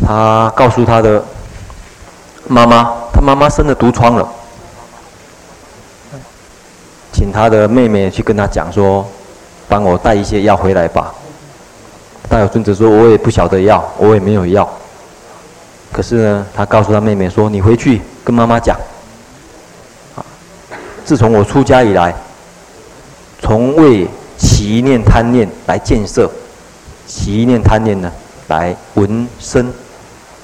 [0.06, 1.22] 他告诉他的
[2.48, 4.26] 妈妈，他妈妈生了毒疮了。
[7.12, 9.06] 请他的妹妹去跟他讲说，
[9.68, 11.14] 帮我带一些药回来吧。
[12.28, 14.68] 大有尊者说，我也不晓得药，我也没有药。
[15.92, 18.78] 可是呢，他告诉他妹妹说，你回去跟妈妈讲。
[21.04, 22.14] 自从我出家以来，
[23.40, 24.06] 从未
[24.38, 26.30] 起一念贪念来建设，
[27.08, 28.12] 起一念贪念呢
[28.46, 29.72] 来闻声，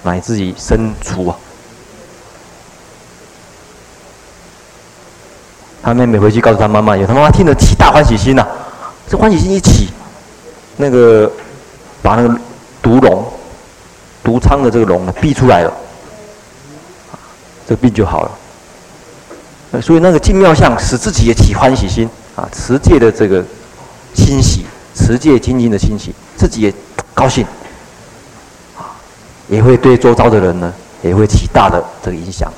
[0.02, 1.38] 乃至于身处啊。
[5.86, 8.44] 他妹妹回去告诉他妈妈，有他妈妈听了起大欢喜心呐、
[9.08, 9.88] 这欢喜心一起，
[10.78, 11.30] 那个
[12.02, 12.40] 把那个
[12.82, 13.24] 毒龙、
[14.24, 15.72] 毒疮的这个龙呢逼出来了，
[17.68, 19.80] 这个病就好了。
[19.80, 23.44] 所以那个净妙相使自己也起欢喜心啊，持戒的这个
[24.12, 26.74] 欣喜，持戒精进的欣喜，自己也
[27.14, 27.46] 高兴，
[28.76, 28.90] 啊，
[29.46, 32.52] 也会对周遭的人呢也会起大的这个影响。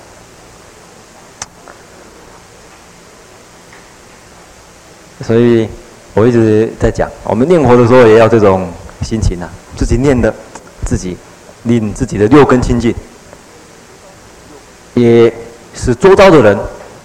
[5.25, 5.69] 所以，
[6.15, 8.69] 我一直在讲，我们念佛的时候也要这种
[9.03, 10.33] 心情啊，自己念的，
[10.85, 11.17] 自己
[11.65, 12.95] 令自己的六根清净，
[14.95, 15.33] 也
[15.75, 16.57] 使周遭的人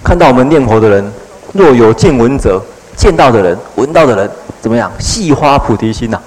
[0.04, 1.12] 看到我们念佛的人，
[1.54, 2.64] 若有见闻者，
[2.96, 4.30] 见到的人、闻到的人
[4.62, 4.92] 怎么样？
[5.00, 6.22] 细花菩提心呐、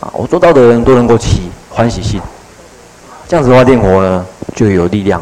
[0.00, 2.20] 啊，我做到的人都能够起欢喜心，
[3.28, 5.20] 这样子的话念佛呢就有力量。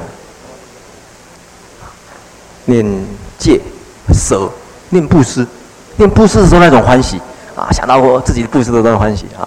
[2.68, 2.84] 念
[3.38, 3.60] 戒、
[4.12, 4.50] 舍、
[4.90, 5.46] 念布施，
[5.96, 7.20] 念布施的时候那种欢喜
[7.56, 9.46] 啊，想到我自己布施的那种欢喜啊。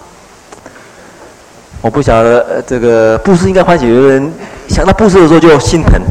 [1.82, 4.34] 我不晓得呃这个布施应该欢喜，有的人
[4.68, 6.02] 想到布施的时候就心疼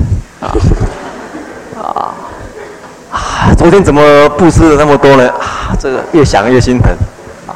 [0.41, 0.49] 啊
[1.77, 2.15] 啊
[3.11, 3.55] 啊。
[3.57, 5.29] 昨天怎么布施了那么多呢？
[5.31, 6.91] 啊，这个越想越心疼
[7.47, 7.53] 啊！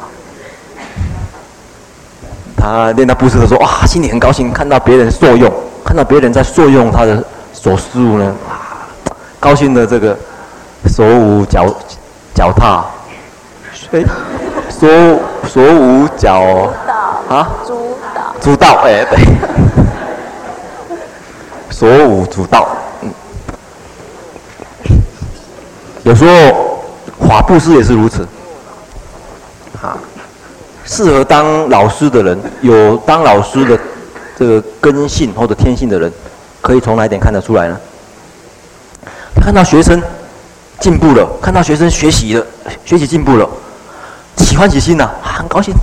[2.57, 5.51] 他念到布施的时候，哇，心里很高兴，看到别人受用，
[5.83, 7.23] 看到别人在受用他的
[7.53, 8.85] 所施物呢，啊，
[9.39, 10.17] 高兴的这个
[10.87, 11.65] 手舞脚
[12.33, 12.85] 脚踏，
[13.91, 14.03] 哎，
[14.69, 14.87] 手
[15.47, 16.71] 手舞脚。
[17.29, 19.17] 啊，足蹈，足蹈，哎，对，
[21.71, 22.67] 手舞足蹈。
[26.03, 26.83] 有时候
[27.27, 28.27] 法布施也是如此，
[29.81, 29.97] 啊，
[30.83, 33.79] 适合当老师的人，有当老师的
[34.37, 36.11] 这个根性或者天性的人，
[36.61, 37.79] 可以从哪一点看得出来呢？
[39.33, 39.99] 他看到学生
[40.83, 42.45] 进步了，看到学生学习了，
[42.83, 43.47] 学习进步了，
[44.35, 45.73] 喜欢起心呐，很高兴，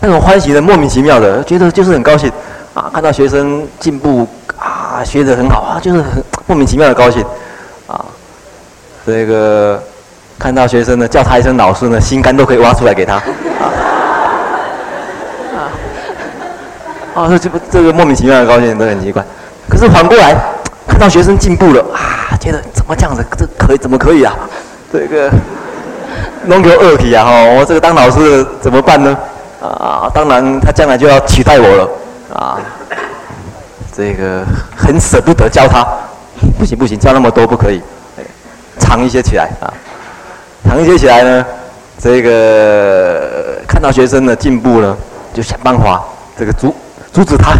[0.00, 2.32] 那种欢喜的莫名其妙的，觉得就是很高兴，
[2.72, 4.26] 啊，看到学生进步
[4.58, 7.22] 啊，学得很好啊，就是很莫名其妙的高兴。
[7.86, 8.02] 啊
[9.04, 9.82] 这个
[10.38, 13.16] 看到学生呢，叫他一声老师呢，心肝都可以挖出来给他。
[13.16, 13.20] 啊，
[17.14, 19.22] 啊，这这这个莫名其妙的高兴都很奇怪。
[19.68, 20.34] 可是反过来，
[20.98, 23.24] 看到学生进步了啊，觉得怎么这样子？
[23.36, 24.34] 这可以怎么可以啊？
[24.92, 25.30] 这个
[26.46, 27.24] 弄个二体啊！
[27.24, 29.16] 哈，我这个当老师怎么办呢？
[29.62, 31.88] 啊，当然他将来就要取代我了
[32.34, 32.58] 啊。
[33.96, 34.44] 这个
[34.76, 35.86] 很舍不得教他，
[36.58, 37.80] 不行不行，教那么多不可以。
[38.80, 39.70] 藏一些起来啊，
[40.68, 41.46] 藏一些起来呢，
[41.96, 44.96] 这个看到学生的进步呢，
[45.32, 46.02] 就想办法
[46.36, 46.74] 这个阻
[47.12, 47.52] 阻止他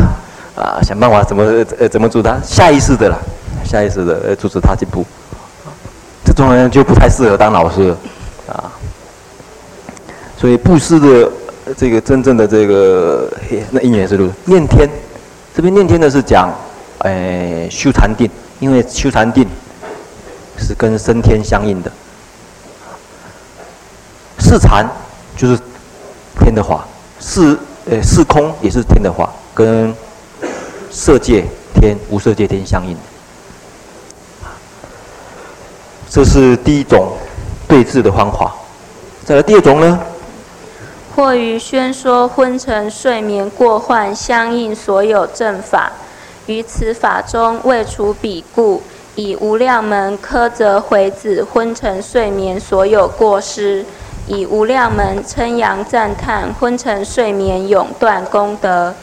[0.59, 1.45] 啊，想办法怎么
[1.79, 3.17] 呃怎么阻止他，下意识的啦，
[3.65, 5.05] 下意识的呃阻止他进步，
[6.25, 7.95] 这种人就不太适合当老师
[8.49, 8.73] 啊。
[10.37, 11.31] 所以布施的
[11.77, 13.31] 这个真正的这个
[13.71, 14.89] 那因缘是如念天，
[15.55, 16.53] 这边念天的是讲，
[16.99, 18.29] 哎修禅定，
[18.59, 19.47] 因为修禅定。
[20.61, 21.93] 是跟升天相应的，
[24.41, 24.85] 是禅
[25.37, 25.57] 就是
[26.41, 26.85] 天的话，
[27.21, 27.57] 是
[27.89, 29.95] 呃是空也是天的话，跟
[30.91, 32.97] 色界天无色界天相应。
[36.11, 37.13] 这是第一种
[37.69, 38.55] 对治的方法。
[39.25, 40.01] 再来第二种呢？
[41.15, 45.93] 或于宣说昏沉睡眠过患相应所有正法，
[46.47, 48.83] 于此法中未除彼故。
[49.17, 53.85] 以无量门苛责毁止昏沉睡眠所有过失，
[54.29, 58.95] 以无量门称扬赞叹昏沉睡眠永断功德。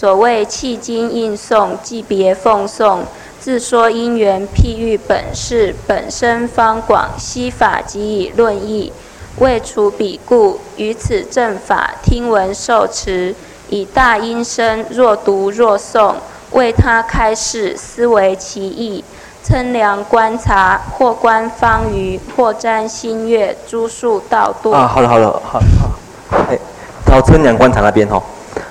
[0.00, 3.00] 所谓契经应诵，即别奉诵，
[3.40, 8.92] 自说因缘譬喻本事，本身方广，悉法即以论义。
[9.40, 13.34] 为除彼故，于此正法听闻受持，
[13.70, 16.14] 以大音声若读若诵，
[16.52, 19.02] 为他开示，思维其义。
[19.42, 24.70] 称量观察，或观方隅，或瞻星月，诸数道度。
[24.70, 26.56] 啊，好了好了，好好，哎，
[27.04, 28.22] 到称量观察那边哈，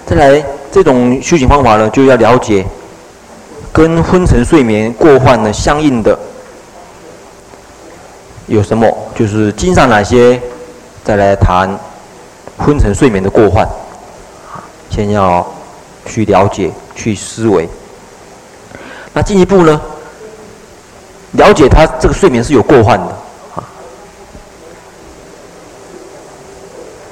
[0.06, 2.66] 再来这种修行方法呢，就要了解
[3.72, 6.18] 跟昏沉睡眠过患呢相应的
[8.48, 10.42] 有什么，就是经上哪些，
[11.04, 11.70] 再来谈
[12.58, 13.68] 昏沉睡眠的过患，
[14.90, 15.46] 先要
[16.06, 17.68] 去了解去思维，
[19.14, 19.82] 那进一步呢？
[21.34, 23.08] 了解他这个睡眠是有过患的，
[23.56, 23.64] 啊，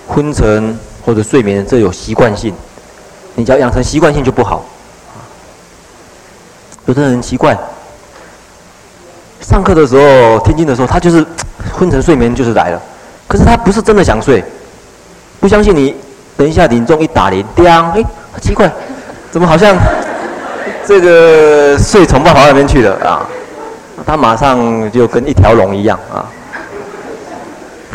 [0.08, 2.54] 昏沉或者睡眠这有习惯性，
[3.36, 4.66] 你只要养成习惯性就不好。
[6.86, 7.58] 有的人奇怪，
[9.42, 11.26] 上课的时候听经的时候，他就是
[11.74, 12.82] 昏沉睡眠就是来了，
[13.28, 14.44] 可是他不是真的想睡，
[15.40, 15.96] 不相信你，
[16.36, 18.04] 等一下铃钟一打铃，叮，哎，
[18.42, 18.72] 奇怪，
[19.32, 19.76] 怎么好像
[20.86, 23.28] 这个睡虫跑到那边去了啊？
[24.06, 26.30] 他马上就跟一条龙一样啊！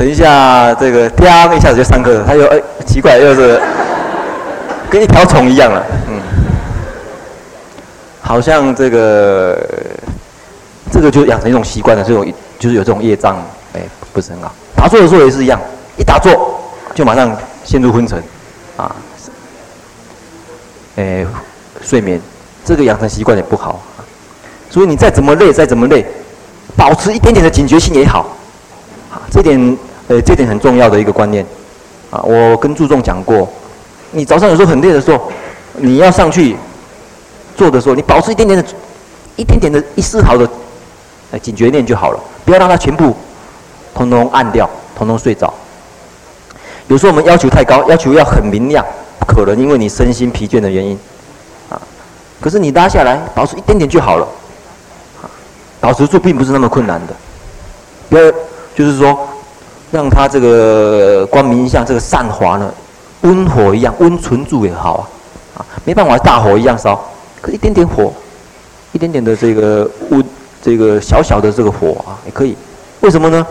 [0.01, 3.61] 等一下，这个叮一下子就上课了，他又哎奇怪，又是
[4.88, 6.18] 跟一条虫一样了，嗯，
[8.22, 9.59] 好像这个
[10.90, 12.24] 这个就养成一种习惯了，这种
[12.59, 13.36] 就是有这种业障，
[13.74, 13.82] 哎，
[14.14, 14.51] 不是很好。
[14.74, 15.61] 打坐的时候也是一样，
[15.98, 16.59] 一打坐
[16.94, 18.22] 就马上陷入昏沉，
[18.78, 18.96] 啊，
[20.96, 21.26] 哎，
[21.82, 22.18] 睡眠，
[22.64, 23.82] 这个养成习惯也不好。
[24.70, 26.07] 所以你再怎么累，再怎么累，
[26.74, 28.20] 保持一点点的警觉性也好，
[29.12, 29.76] 啊，这点
[30.11, 31.46] 呃，这点很重要的一个观念
[32.11, 32.20] 啊。
[32.24, 33.48] 我跟注重讲过，
[34.11, 35.30] 你早上有时候很累的时候，
[35.74, 36.56] 你要上去
[37.56, 38.68] 做的时候，你保持一点点的、
[39.36, 40.50] 一点点的一丝毫的
[41.40, 43.14] 警觉念就好了，不要让它全部
[43.94, 45.54] 通通暗掉，通通睡着。
[46.88, 48.84] 有时候我们要求太高，要求要很明亮，
[49.20, 50.98] 不可能因为你身心疲倦的原因
[51.68, 51.80] 啊。
[52.40, 54.26] 可是你拉下来，保持一点点就好了。
[55.78, 57.14] 保持住并不是那么困难的，
[58.08, 58.32] 不要
[58.74, 59.16] 就是说，
[59.91, 62.72] 让它这个光明像这个善华呢，
[63.22, 65.09] 温火一样温存住也好
[65.55, 67.01] 啊，啊，没办法大火一样烧，
[67.41, 68.12] 可一点点火，
[68.93, 70.24] 一点点的这个温，
[70.62, 72.57] 这个小小的这个火啊也可以，
[73.01, 73.47] 为什么呢？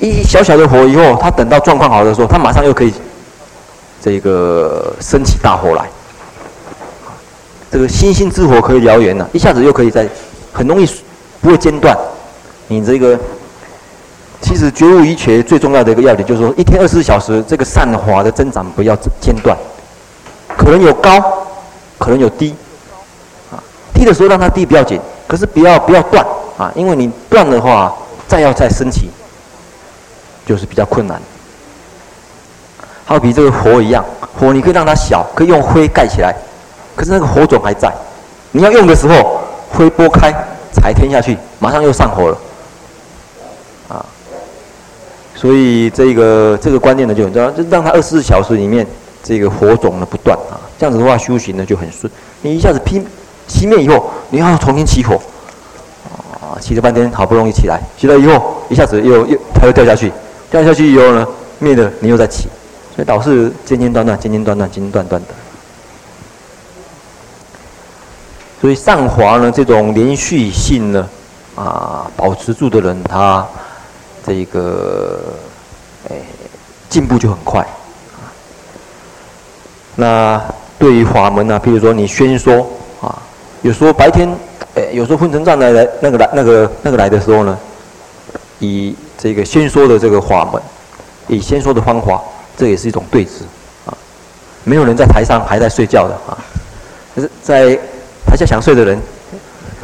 [0.00, 2.94] 一小小的火以后，它等到状况好的时候，它马上又可以
[4.00, 5.88] 这个升起大火来。
[7.70, 10.08] 这个星星之火可以燎原了，一下子又可以在
[10.52, 10.88] 很容易
[11.40, 11.98] 不会间断。
[12.68, 13.18] 你这个
[14.40, 19.56] 其实觉悟一切最重要的一个要点就是说，一天二十四小时这个善华的增长不要间断，
[20.56, 21.20] 可能有高，
[21.98, 22.54] 可能有低，
[23.50, 23.58] 啊，
[23.92, 26.24] 低的时候让它低不要紧，可是不要不要断
[26.56, 27.94] 啊，因为你断的话，
[28.26, 29.10] 再要再升起。
[30.46, 31.20] 就是比较困难，
[33.04, 34.02] 好比这个火一样，
[34.40, 36.34] 火你可以让它小，可以用灰盖起来，
[36.96, 37.92] 可是那个火种还在，
[38.52, 40.32] 你要用的时候，灰拨开，
[40.72, 42.38] 才添下去，马上又上火了，
[45.40, 48.84] 所以这个这个观念呢就很重要，就让它二十四小时里面
[49.22, 52.12] 这个火种呢不断啊，这样子的话修行呢就很顺。
[52.42, 53.00] 你一下子劈
[53.48, 55.14] 熄灭以后，你要重新起火，
[56.40, 60.12] 啊，起了半天好不容易起来，起来以后一下子又又它又掉下去。
[60.50, 61.26] 掉下去以后呢，
[61.58, 62.48] 灭了，你又再起，
[62.96, 65.28] 所以导致间间断断、间间断断、间间断断的。
[68.60, 71.08] 所以上滑呢，这种连续性呢，
[71.54, 73.46] 啊，保持住的人，他
[74.28, 75.18] 这个
[76.10, 76.16] 哎
[76.88, 77.66] 进步就很快。
[79.96, 80.40] 那
[80.78, 82.64] 对于法门呢，譬如说你宣说
[83.00, 83.18] 啊，
[83.62, 84.28] 有时候白天，
[84.76, 87.58] 哎，有时候昏沉藏来来那个来那个那个来的时候呢，
[88.60, 90.62] 以这个先说的这个法门，
[91.26, 92.22] 以先说的方法，
[92.56, 93.42] 这也是一种对治
[93.86, 93.96] 啊。
[94.62, 96.38] 没有人在台上还在睡觉的啊，
[97.14, 97.74] 可是在
[98.24, 99.00] 台下想睡的人，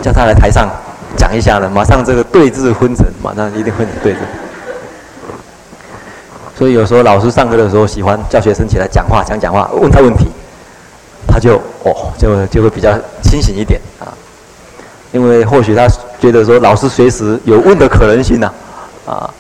[0.01, 0.71] 叫他来台上
[1.25, 4.19] 讲一下呢，马上这个对治昏沉，马上一定会对治。
[6.55, 10.27] 所以有时候老师上课的时候喜欢叫学生起来讲话，讲讲话，问他问题，
[11.27, 14.13] 他就哦就就会比较清醒一点啊，
[15.13, 15.89] 因为或许他
[16.21, 18.53] 觉得说老师随时有问的可能性呢、
[19.07, 19.33] 啊。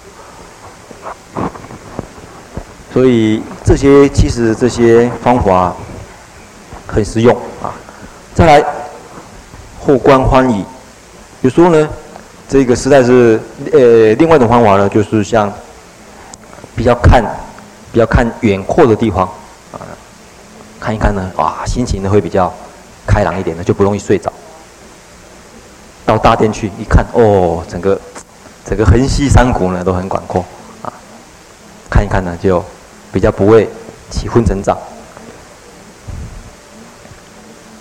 [2.94, 5.74] 所以这些其实这些方法
[6.86, 7.68] 很实用啊。
[8.34, 8.64] 再来，
[9.78, 10.64] 互观欢语，
[11.44, 11.86] 有时候呢，
[12.48, 13.38] 这个实在是
[13.70, 15.52] 呃另外一种方法呢，就是像
[16.74, 17.22] 比较看
[17.92, 19.28] 比较看远阔的地方
[19.70, 19.76] 啊，
[20.80, 22.50] 看一看呢，哇，心情呢会比较
[23.06, 24.32] 开朗一点的，就不容易睡着。
[26.06, 28.00] 到大殿去一看，哦，整个。
[28.66, 30.42] 整个横溪山谷呢都很广阔，
[30.80, 30.90] 啊，
[31.90, 32.64] 看一看呢就
[33.12, 33.68] 比较不会
[34.08, 34.74] 起昏沉障。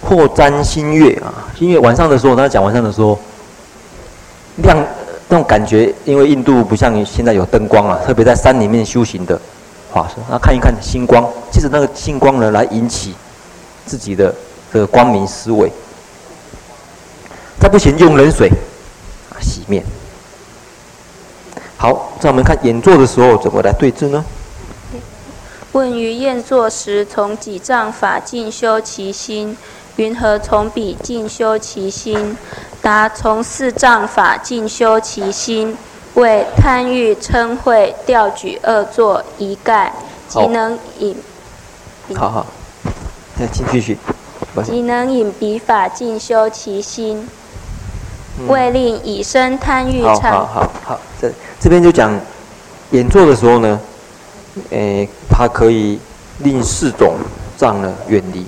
[0.02, 3.18] 或瞻星月啊，新月晚上的时候，他讲晚上的时候，
[4.64, 4.78] 亮
[5.30, 9.40] 那种感觉，因为印度不像现在有灯光啊，特别在山里面修行的
[9.94, 13.14] 法师，那看一看星光，借着那个星光呢来引起
[13.86, 14.34] 自己的
[14.72, 15.72] 这个光明思维。
[17.60, 18.50] 再不行用冷水
[19.40, 19.84] 洗面。
[21.78, 24.24] 好，在我们看演坐的时候，怎么来对治呢？
[25.72, 29.58] 问于宴坐时，从几丈法静修其心，
[29.96, 32.38] 云何从彼静修其心？
[32.84, 35.76] 答：从四障法进修其心，
[36.16, 39.92] 为贪欲嗔恚调举恶作一概，
[40.28, 41.16] 即能引。
[42.14, 42.46] 好好，
[43.40, 43.98] 再继续。
[44.66, 47.28] 即能引彼法进修其心，
[48.48, 50.30] 为令以身贪欲嗔。
[50.30, 51.32] 好好好，这。
[51.62, 52.14] 这边就讲
[52.92, 53.80] 演奏的时候呢，
[54.72, 55.98] 诶，它可以
[56.40, 57.16] 令四种
[57.58, 58.46] 障呢远离。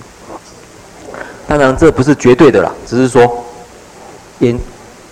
[1.47, 3.44] 当然这不是绝对的啦，只是说
[4.39, 4.59] 演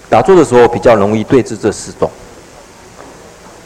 [0.09, 2.09] 打坐的时候比较容易对治这四种，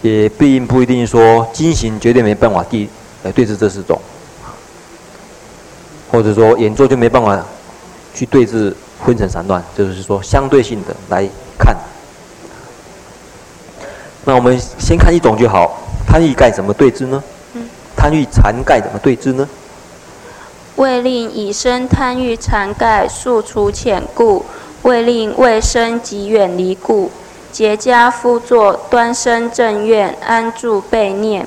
[0.02, 2.88] 也并不一定说金行绝对没办法对
[3.24, 4.00] 来对治这四种，
[6.12, 7.44] 或者说演坐就没办法
[8.14, 11.28] 去对治昏沉散乱，就是说相对性的来
[11.58, 11.76] 看。
[14.26, 17.24] 那我们先看一种就好，贪欲盖怎么对治呢？
[17.96, 19.48] 贪欲残盖怎么对治呢？
[20.76, 24.46] 为令以身贪欲残盖速除浅故，
[24.88, 27.12] 为令未生及远离故，
[27.52, 31.46] 结家夫坐，端身正愿，安住备念。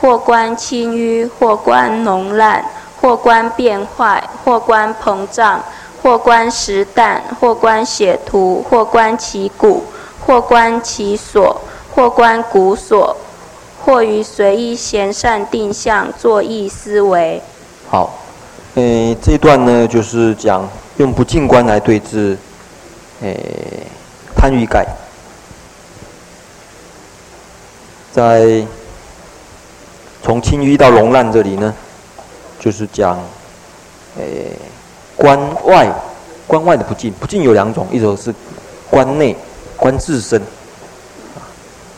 [0.00, 2.64] 或观轻淤，或观脓烂，
[3.00, 5.62] 或观变坏，或观膨胀，
[6.02, 9.84] 或观实淡，或观血涂，或观其骨，
[10.26, 11.60] 或观其所，
[11.94, 13.16] 或观骨所，
[13.84, 17.40] 或于随意闲善定向作意思维。
[17.88, 18.10] 好，
[18.74, 22.38] 诶，这段呢，就是讲用不净观来对治，
[23.22, 23.86] 诶，
[24.36, 24.86] 贪欲盖，
[28.12, 28.64] 在。
[30.22, 31.74] 从清淤到龙烂这里呢，
[32.60, 33.18] 就是讲，
[34.18, 34.52] 诶，
[35.16, 35.90] 关外，
[36.46, 38.32] 关外的不净，不净有两种，一种是
[38.90, 39.34] 关内，
[39.78, 40.40] 关自身，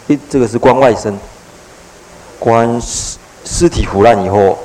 [0.06, 1.18] 一这个是关外身，
[2.38, 4.56] 关尸尸体腐烂以后，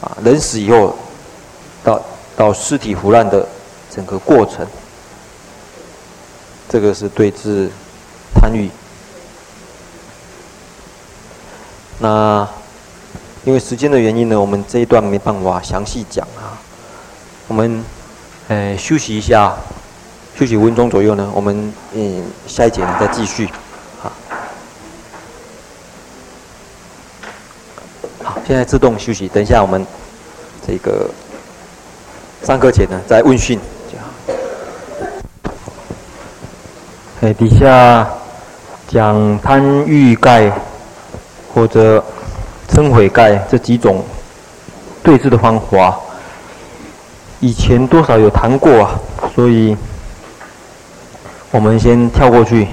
[0.00, 0.96] 啊，人死以后，
[1.84, 2.02] 到
[2.34, 3.46] 到尸体腐烂的
[3.94, 4.66] 整个过程，
[6.70, 7.68] 这个是对治
[8.32, 8.70] 贪欲。
[11.98, 12.48] 那
[13.44, 16.56] 因为时间的原因呢，我们这一段没办法详细讲啊。
[17.48, 17.84] 我们
[18.46, 19.56] 呃休息一下，
[20.38, 23.48] 休息五分钟左右呢，我们嗯下一节呢再继续。
[24.00, 24.12] 好，
[28.22, 29.84] 好，现在自动休息，等一下我们
[30.64, 31.10] 这个
[32.44, 33.58] 上课前呢再问讯。
[37.20, 38.08] 哎，底下
[38.88, 40.52] 讲贪欲盖。
[41.52, 42.02] 或者
[42.68, 44.04] 嗔悔盖这几种
[45.02, 45.98] 对治的方法，
[47.40, 49.00] 以前多少有谈过啊，
[49.34, 49.76] 所以
[51.50, 52.68] 我们先跳过去，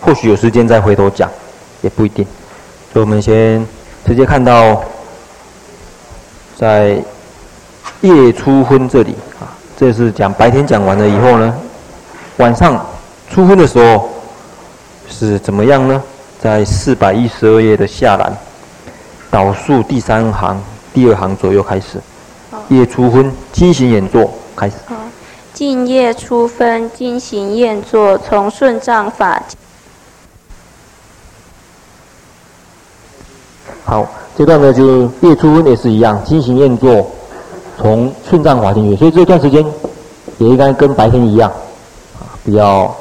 [0.00, 1.30] 或许有时间再回头讲，
[1.82, 2.26] 也不一定。
[2.92, 3.64] 所以我们先
[4.04, 4.82] 直接看到，
[6.58, 7.00] 在
[8.00, 11.54] 夜初昏这里啊，这是讲白天讲完了以后呢，
[12.38, 12.84] 晚上
[13.30, 14.08] 初昏的时候
[15.08, 16.02] 是怎么样呢？
[16.40, 18.36] 在四百一十二页的下栏，
[19.30, 20.60] 导数第三行
[20.92, 22.00] 第二行左右开始。
[22.68, 24.74] 夜初分，经行演作开始。
[25.54, 29.40] 净夜初分，经行演作，从顺障法。
[33.84, 34.04] 好，
[34.36, 37.08] 这段呢就夜初分也是一样，经行演作，
[37.78, 39.64] 从顺障法进去，所以这段时间
[40.38, 41.48] 也应该跟白天一样，
[42.18, 42.92] 啊，比较。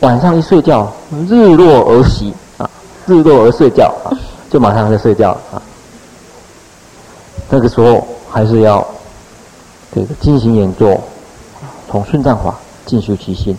[0.00, 0.90] 晚上一睡觉，
[1.28, 2.68] 日落而息啊，
[3.06, 4.08] 日落而睡觉啊，
[4.50, 5.60] 就马上在睡觉啊。
[7.50, 8.86] 那个时候还是要
[9.94, 10.98] 这个进行演奏，
[11.90, 12.54] 从顺藏法
[12.86, 13.54] 进修其心。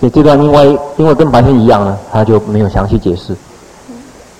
[0.00, 3.36] 所以这段因为因为跟白天一样呢，他就没有详细解释。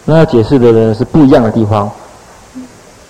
[0.04, 1.88] 那要解释的人是不一样的地方，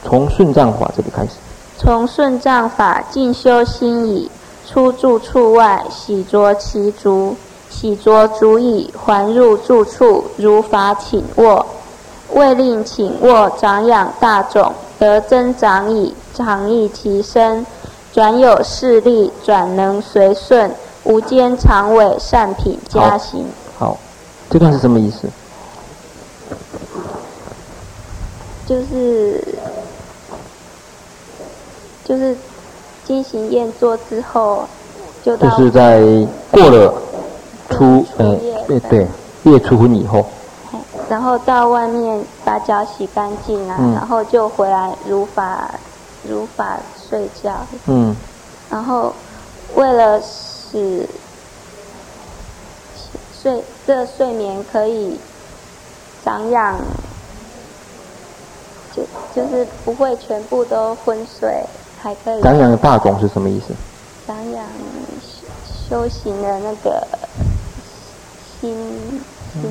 [0.04, 1.30] 从顺藏法这里开始。
[1.78, 4.30] 从顺藏法进修心已。
[4.72, 7.36] 出住处外，洗濯其足，
[7.68, 11.66] 洗濯足已，还入住处，如法寝卧。
[12.32, 17.66] 未令寝卧，长养大种，得增长矣，长益其身，
[18.12, 23.44] 转有势力，转能随顺，无间常委善品加行。
[23.76, 23.98] 好，
[24.48, 25.28] 这段是什么意思？
[28.68, 29.42] 就是，
[32.04, 32.36] 就是。
[33.04, 34.68] 经行验作之后，
[35.22, 36.00] 就就是在
[36.50, 36.92] 过了
[37.70, 38.36] 初，呃，
[38.66, 39.06] 对对，
[39.44, 40.24] 夜初昏以后，
[41.08, 45.74] 然后到外面把脚洗干净啊，嗯、然后就回来如法
[46.28, 46.78] 如法
[47.08, 47.52] 睡觉。
[47.86, 48.14] 嗯，
[48.70, 49.12] 然后
[49.74, 51.08] 为了使
[53.42, 55.18] 睡这睡眠可以
[56.24, 56.78] 长养，
[58.94, 59.02] 就
[59.34, 61.64] 就是不会全部都昏睡。
[62.02, 62.42] 还可以。
[62.42, 63.74] 长养的大种是什么意思？
[64.26, 64.64] 长养
[65.88, 67.06] 修行的那个
[68.60, 68.74] 心
[69.52, 69.62] 心。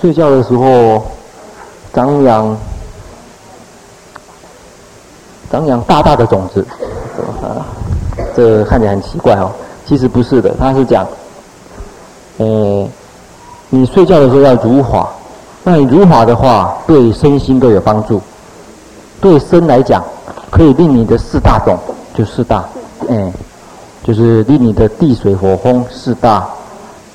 [0.00, 1.02] 睡觉的时候，
[1.94, 2.56] 长养
[5.50, 6.64] 长养大大的种子，
[7.42, 7.64] 啊，
[8.36, 9.50] 这看起来很奇怪哦。
[9.86, 11.06] 其实不是的，他是讲，
[12.36, 12.86] 呃，
[13.70, 15.08] 你睡觉的时候要如法。
[15.68, 18.22] 那你如法的话，对身心都有帮助。
[19.20, 20.00] 对身来讲，
[20.48, 21.76] 可以令你的四大种，
[22.14, 22.64] 就四大，
[23.08, 23.32] 哎，
[24.04, 26.46] 就是令你的地水火风四大，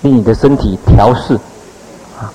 [0.01, 1.35] 令你的身体调适。
[2.19, 2.27] 啊，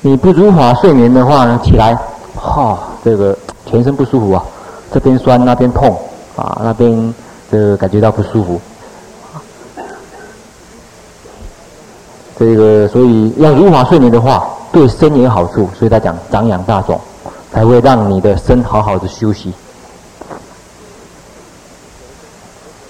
[0.00, 1.94] 你不如法睡眠的话呢，起来，
[2.34, 4.44] 哈、哦，这个全身不舒服啊，
[4.92, 5.96] 这边酸那边痛，
[6.34, 7.14] 啊，那边
[7.52, 8.60] 这个感觉到不舒服。
[12.36, 14.44] 这个所以要如法睡眠的话。
[14.76, 17.00] 对身也有好处，所以他讲长养大种，
[17.50, 19.50] 才会让你的身好好的休息。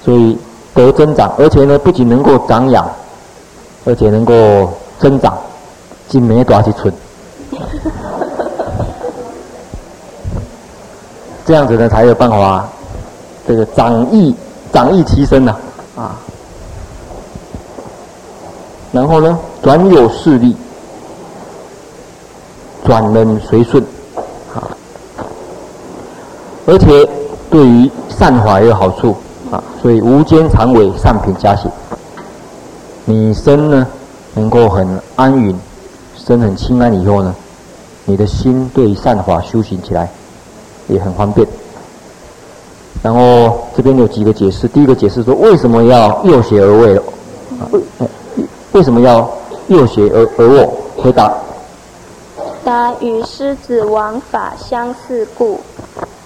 [0.05, 0.37] 所以
[0.75, 2.85] 得增长，而且呢，不仅能够长养，
[3.85, 4.69] 而且能够
[4.99, 5.39] 增长，
[6.09, 6.93] 精没多少去存。
[11.45, 12.69] 这样子呢，才有办法，
[13.47, 14.35] 这个长益
[14.73, 15.55] 长益其身呐，
[15.95, 16.19] 啊。
[18.91, 20.57] 然后呢，转有势力，
[22.87, 23.85] 转能随顺，
[24.55, 24.65] 啊。
[26.67, 27.07] 而且
[27.51, 29.15] 对于善法也有好处，
[29.51, 29.63] 啊。
[29.83, 31.71] 所以无间常为善品加行，
[33.05, 33.87] 你身呢
[34.35, 35.55] 能够很安稳，
[36.17, 37.35] 身很清安以后呢，
[38.07, 40.09] 你的心对善法修行起来。
[40.89, 41.45] 也很方便。
[43.03, 46.87] 然后这边有几个解释，第一个解释说，为什么要右胁而卧？
[46.87, 47.81] 为
[48.71, 49.29] 为什么要
[49.67, 50.73] 右胁而而卧？
[50.97, 51.35] 回答：
[52.67, 55.61] 答与狮子王法相似故。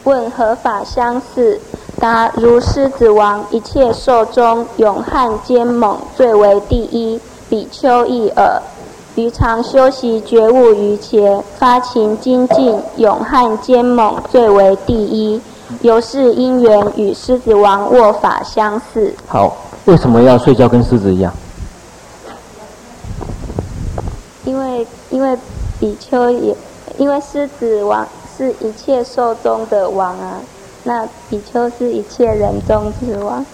[0.05, 1.61] 问何法相似？
[1.99, 7.21] 答如狮子王一切兽中勇悍坚猛最为第一，
[7.51, 8.63] 比丘亦尔。
[9.17, 15.39] 于常修习觉悟于前，发勤精进，勇悍坚猛，最为第一。
[15.83, 19.15] 由是因缘与狮子王握法相似。
[19.27, 21.31] 好，为什么要睡觉跟狮子一样？
[24.47, 25.37] 因为因为
[25.81, 26.55] 比丘也，
[26.99, 28.07] 因为狮子王
[28.37, 30.35] 是一切兽中的王啊，
[30.85, 33.45] 那比丘是一切人中之王。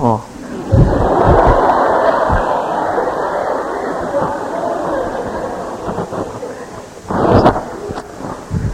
[0.00, 0.20] 哦。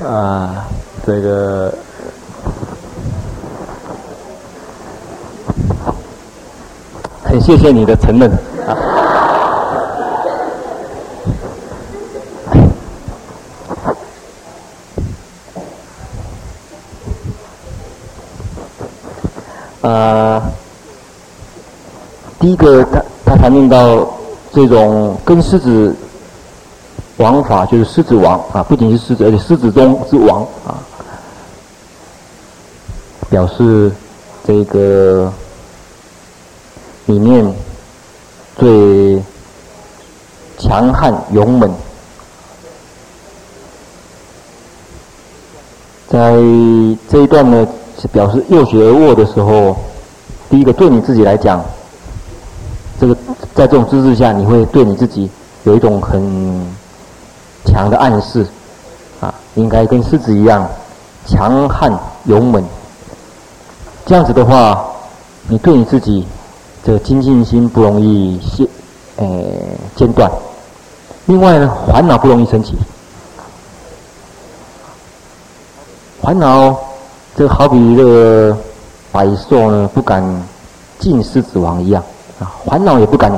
[0.07, 0.67] 啊，
[1.05, 1.73] 这个
[7.25, 8.31] 很谢谢你的承认
[22.43, 24.07] 第一个他他谈论到
[24.53, 25.95] 这种跟狮子。
[27.19, 30.81] 王法就是狮子王啊，不仅是狮子，而且狮子中之王啊，
[33.31, 33.93] 表示
[34.45, 35.31] 这个
[37.05, 37.55] 里面
[38.57, 39.23] 最
[40.59, 41.71] 强悍勇猛。
[46.09, 46.33] 在
[47.09, 47.69] 这一段呢，
[48.01, 49.77] 是表示右学而卧的时候，
[50.51, 51.63] 第一个对你自己来讲，
[53.03, 53.17] 这个
[53.53, 55.29] 在这种姿势下，你会对你自己
[55.65, 56.65] 有一种很。
[57.65, 58.45] 强的暗示，
[59.21, 60.69] 啊，应该跟狮子一样
[61.25, 62.63] 强悍勇猛。
[64.05, 64.85] 这样子的话，
[65.47, 66.27] 你对你自己
[66.85, 68.67] 这个精进心不容易歇，
[69.15, 69.27] 呃，
[69.95, 70.29] 间断。
[71.27, 72.75] 另外呢，烦恼不容易升起。
[76.21, 76.77] 烦恼，
[77.37, 78.57] 这好比这个
[79.13, 80.21] 百兽呢，不敢
[80.99, 82.03] 近狮子王一样
[82.65, 83.33] 烦恼也不敢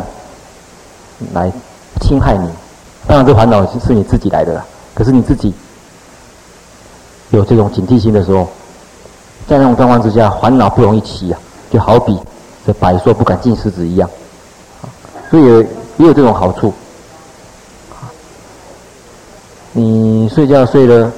[1.33, 1.53] 来
[2.01, 2.49] 侵害你。
[3.07, 4.65] 当然，这烦恼是你自己来的啦。
[4.95, 5.53] 可是你自己
[7.31, 8.49] 有这种警惕心的时候，
[9.47, 11.39] 在那种状况之下，烦恼不容易起啊。
[11.71, 12.17] 就好比
[12.65, 14.09] 这百兽不敢近狮子一样，
[15.29, 15.45] 所以
[15.97, 16.73] 也有这种好处。
[19.73, 21.11] 你睡觉睡得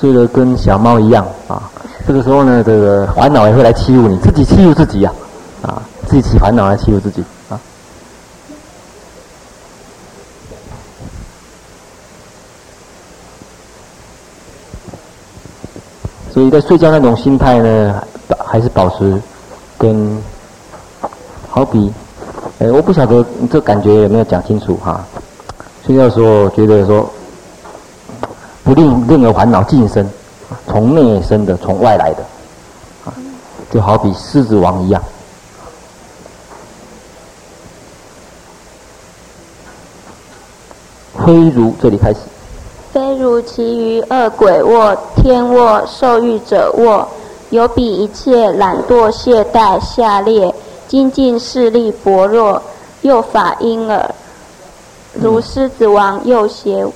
[0.00, 1.70] 睡得跟小猫一样啊，
[2.06, 5.12] 这个时候呢，这个烦恼也会来欺负你，自己欺负自己呀，
[5.60, 7.58] 啊，自己起烦恼来欺负自己啊。
[16.32, 18.02] 所以在睡觉那种心态呢，
[18.44, 19.20] 还是保持
[19.78, 20.20] 跟
[21.48, 21.92] 好比，
[22.58, 25.04] 哎，我不晓得这感觉有没有讲清楚哈？
[25.86, 27.08] 睡觉的时候觉得说，
[28.64, 30.08] 不令任何烦恼近身，
[30.66, 33.12] 从内生的，从外来的，
[33.70, 35.00] 就好比狮子王一样。
[41.24, 42.20] 非如这里开始。
[42.92, 47.06] 非如其余二鬼卧、天卧、受欲者卧，
[47.50, 50.54] 有比一切懒惰懈怠下劣，
[50.86, 52.62] 精进势力薄弱，
[53.02, 54.14] 又法婴儿。
[55.14, 56.86] 如狮子王右胁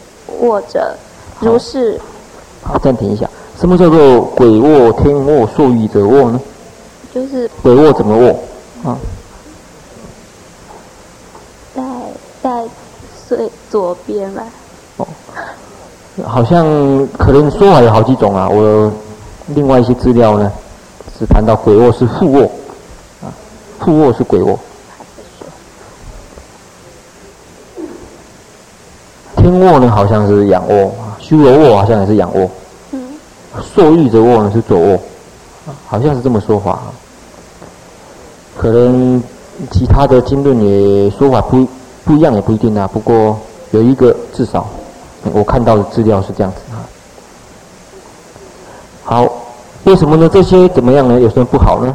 [0.41, 0.95] 卧者，
[1.41, 2.01] 如是。
[2.63, 3.29] 好，暂停一下。
[3.59, 6.41] 什么叫做鬼卧、天卧、受欲者卧呢？
[7.13, 8.29] 就是鬼卧怎么卧？
[8.85, 8.99] 啊，
[11.75, 11.83] 在
[12.43, 12.69] 在
[13.29, 14.43] 最左边吧。
[14.97, 15.07] 哦。
[16.25, 16.65] 好像
[17.17, 18.91] 可能说法有好几种啊，我
[19.55, 20.51] 另外一些资料呢
[21.19, 22.43] 是谈到鬼卧是副卧，
[23.23, 23.31] 啊，
[23.79, 24.59] 副卧是鬼卧。
[29.37, 32.51] 天卧呢好像是仰卧，修罗卧好像也是仰卧。
[32.91, 33.01] 嗯。
[33.75, 34.99] 受欲者卧呢是左卧，
[35.87, 36.81] 好像是这么说法。
[38.57, 39.23] 可能
[39.71, 41.65] 其他的经论也说法不
[42.09, 42.89] 不一样，也不一定啊。
[42.91, 43.39] 不过
[43.71, 44.67] 有一个至少
[45.31, 46.81] 我看到的资料是这样子啊。
[49.05, 49.31] 好，
[49.85, 50.27] 为什么呢？
[50.33, 51.21] 这些怎么样呢？
[51.21, 51.95] 有什么不好呢？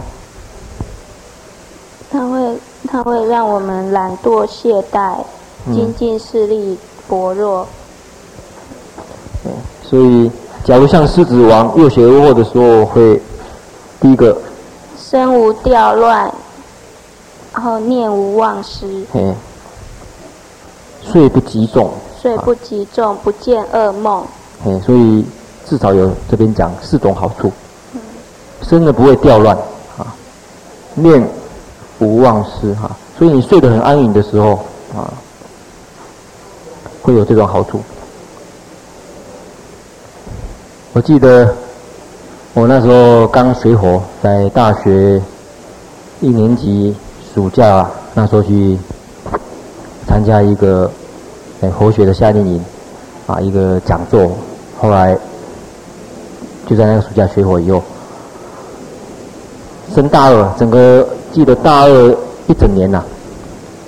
[2.12, 2.58] 它会
[2.88, 5.16] 它会让我们懒惰懈怠，
[5.74, 7.68] 精进视力薄弱。
[9.46, 9.52] 嗯。
[9.82, 10.32] 所以，
[10.64, 13.20] 假如像狮子王右学而卧的时候，会
[14.00, 14.38] 第一个
[14.96, 16.32] 身无掉乱。
[17.56, 19.32] 然后念无忘失，嘿，
[21.12, 21.92] 睡不集中，
[22.22, 24.24] 睡不集中，不见噩梦，
[24.64, 25.26] 嘿，所以
[25.66, 27.52] 至少有这边讲四种好处，
[28.62, 29.56] 真的不会掉乱，
[29.98, 30.16] 啊，
[30.96, 31.28] 念
[32.00, 34.60] 无忘失哈，所以你睡得很安稳的时候，
[34.96, 35.14] 啊，
[37.02, 37.82] 会有这种好处。
[40.94, 41.54] 我记得
[42.54, 45.22] 我那时候刚学佛，在大学
[46.22, 46.96] 一年级。
[47.34, 48.78] 暑假啊，那时候去
[50.08, 50.90] 参加一个
[51.62, 52.62] 诶佛学的夏令营，
[53.28, 54.32] 啊，一个讲座。
[54.80, 55.18] 后来
[56.68, 57.82] 就在那个暑假学佛以后，
[59.94, 63.04] 升大二，整个记得大二一整年呐、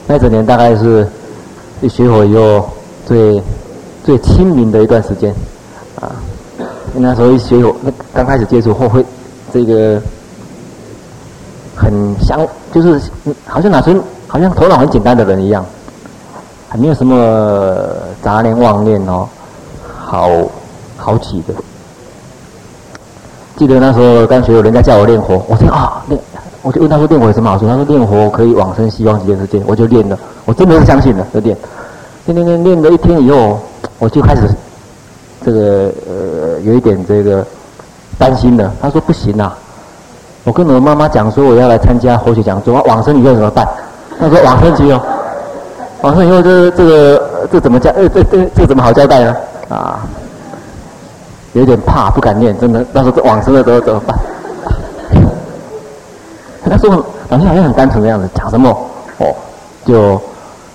[0.08, 1.08] 那一整年大概是
[1.82, 2.70] 一学佛以后
[3.06, 3.42] 最
[4.04, 5.34] 最清明的一段时间，
[6.00, 6.16] 啊，
[6.94, 9.06] 那时候一学佛，那刚开始接触后会
[9.54, 10.02] 这个。
[11.78, 11.92] 很
[12.22, 12.40] 像，
[12.74, 13.12] 就是
[13.46, 13.94] 好像哪时
[14.30, 15.64] 好像头脑很简单的人一样，
[16.78, 17.76] 没有什么
[18.22, 19.28] 杂念妄念哦，
[19.98, 20.30] 好
[20.98, 21.54] 好起的。
[23.56, 26.20] 记得那时候刚学，有人家叫我练佛，我说啊练，
[26.62, 27.68] 我就问他说练佛有什么好处？
[27.68, 31.56] 他说练佛可以往生西方极乐世界，我就练了，我真的是相信了，就练，
[32.26, 33.60] 练练练练了一天以后，
[34.00, 34.42] 我就开始
[35.44, 37.46] 这个呃有一点这个
[38.18, 38.74] 担心了。
[38.82, 39.58] 他说不行啊。
[40.44, 43.68] 我跟我妈妈讲说我要来参加佛学讲座，往生以后怎么办？
[44.20, 45.02] 他说往生以后，
[46.06, 47.90] 往生以后这这个这怎么交？
[47.94, 49.36] 呃这这这怎么好交代呢？
[49.70, 50.06] 啊，
[51.54, 52.84] 有点怕，不敢念，真的。
[52.94, 54.16] 到时候往生了之后怎么办？
[56.70, 58.70] 他说老师好像很单纯的样子，讲什么
[59.18, 59.34] 哦，
[59.84, 60.22] 就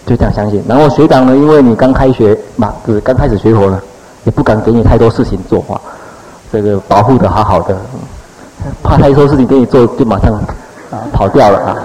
[0.05, 0.61] 就这样相信。
[0.67, 3.81] 然后学长呢，因为你刚开学嘛，就是刚开始学佛呢，
[4.25, 5.79] 也不敢给你太多事情做啊，
[6.53, 7.77] 这个保护的好好的。
[8.83, 10.35] 怕他一说事情给你做，就马上
[10.91, 11.77] 啊跑掉了啊，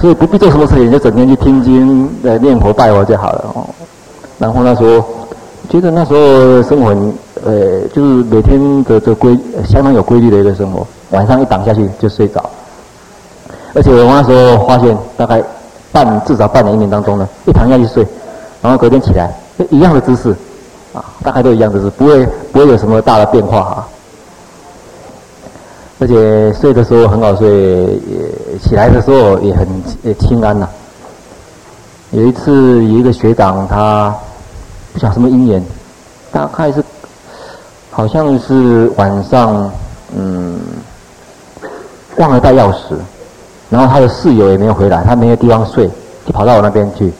[0.00, 3.66] 所以不必做什么事情，就整天去听经、来念佛、拜佛就好了哦。
[4.38, 5.04] 然后那时候
[5.68, 6.88] 觉得那时候生活
[7.44, 9.38] 呃，就是每天的这规
[9.68, 12.42] 相当有规律的一个生活，晚上一躺下去就睡着。
[13.74, 15.42] 而且我那时候发现，大概
[15.92, 18.06] 半至少半年一年当中呢，一躺下去睡，
[18.62, 19.30] 然后隔天起来
[19.68, 20.34] 一样的姿势
[20.94, 23.86] 啊，大概都一样的姿势，不会不会有什么大的变化啊。
[26.00, 29.68] 而且睡的时候很好睡，也起来的时候也很
[30.02, 30.66] 也清安呐、
[32.10, 34.14] 有一次有一个学长，他
[34.94, 35.62] 不晓得什么因缘，
[36.32, 36.82] 大概是
[37.90, 39.70] 好像是晚上
[40.16, 40.58] 嗯
[42.16, 42.94] 忘了带钥匙，
[43.68, 45.86] 然后他的室友也没有回来，他没有地方睡，
[46.24, 47.12] 就跑到我那边去。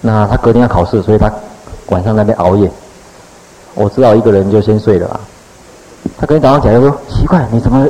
[0.00, 1.28] 那他隔天要考试，所以他
[1.88, 2.70] 晚上那边熬夜。
[3.74, 5.20] 我知道一个人就先睡了啊。
[6.18, 7.86] 他跟你早上起来说：“奇怪，你怎么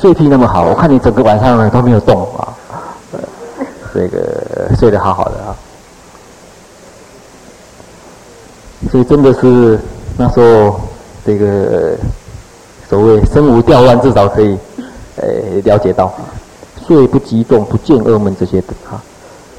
[0.00, 0.64] 睡癖那么好？
[0.64, 2.54] 我看你整个晚上呢都没有动啊，
[3.94, 5.54] 这个睡得好好的啊。
[8.90, 9.78] 所以真的是
[10.16, 10.80] 那时候
[11.26, 11.96] 这个
[12.88, 14.56] 所谓身无调乱，至少可以
[15.16, 15.26] 呃
[15.64, 16.12] 了解到
[16.86, 19.02] 睡不击中，不见噩梦这些的啊，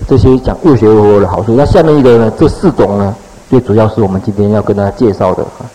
[0.08, 1.54] 这些讲右学而卧的好处。
[1.56, 3.16] 那下面一个呢，这四种呢，
[3.50, 5.68] 最主要是我们今天要跟大家介绍的啊，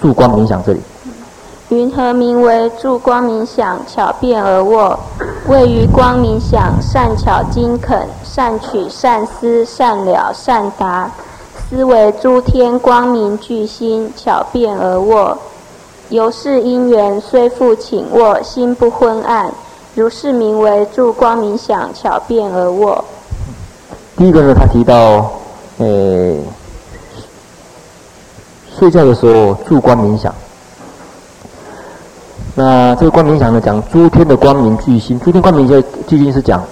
[0.00, 0.80] 住光冥想这里。”
[1.72, 4.98] 云何名为住光冥想巧辩而卧？
[5.46, 11.10] 谓于光冥想善巧精恳，善取善思善了善达，
[11.70, 15.38] 思为诸天光明具心巧辩而卧。
[16.10, 19.50] 由是因缘虽复倾卧，心不昏暗，
[19.94, 23.02] 如是名为住光冥想巧辩而卧。
[24.18, 25.32] 第一个呢，他提到，
[25.78, 26.36] 呃，
[28.78, 30.34] 睡觉的时候住光冥想。
[32.54, 36.62] 那这个光明想呢，讲诸天的光明巨星，诸天光明就巨星是讲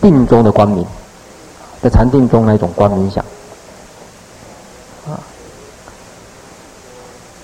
[0.00, 0.86] 定中的光明，
[1.82, 3.24] 在禅定中那一种光明想，
[5.08, 5.18] 啊，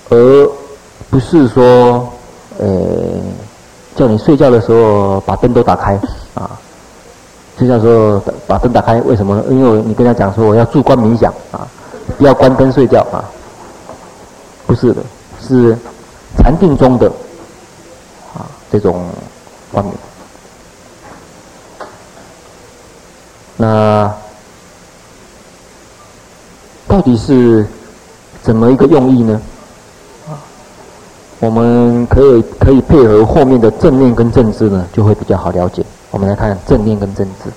[0.09, 0.49] 而
[1.09, 2.09] 不是说，
[2.59, 2.67] 呃，
[3.93, 5.99] 叫你睡觉的时候把灯都打开，
[6.35, 6.51] 啊，
[7.57, 9.43] 睡觉的时候把灯打开，为什么呢？
[9.49, 11.67] 因为你跟他讲说我要住光明想，啊，
[12.17, 13.19] 不要关灯睡觉啊，
[14.65, 15.01] 不是的，
[15.41, 15.77] 是
[16.37, 17.11] 禅定中的。
[18.71, 19.05] 这种
[19.71, 19.93] 方面。
[23.57, 24.13] 那
[26.87, 27.65] 到底是
[28.41, 29.41] 怎么一个用意呢？
[31.41, 35.85] 我们可以可以配合后面的正念跟正知呢，就会比较好了解。
[36.11, 37.49] 我们来看正念跟正知。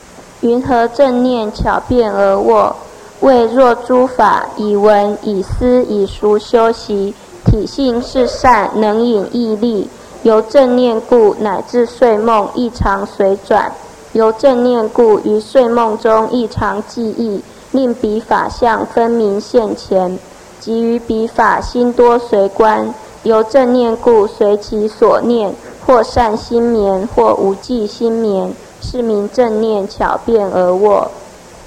[0.47, 2.75] 云何正念巧辩而卧？
[3.21, 9.89] 谓若诸法以闻以思以熟修习，体性是善，能引毅力。
[10.23, 13.73] 由正念故，乃至睡梦异常随转。
[14.13, 17.43] 由正念故，于睡梦中异常记忆，
[17.73, 20.19] 令彼法相分明现前。
[20.61, 22.95] 即于彼法心多随观。
[23.25, 25.53] 由正念故，随其所念，
[25.85, 28.53] 或善心眠，或无记心眠。
[28.81, 31.09] 是名正念巧辩而卧。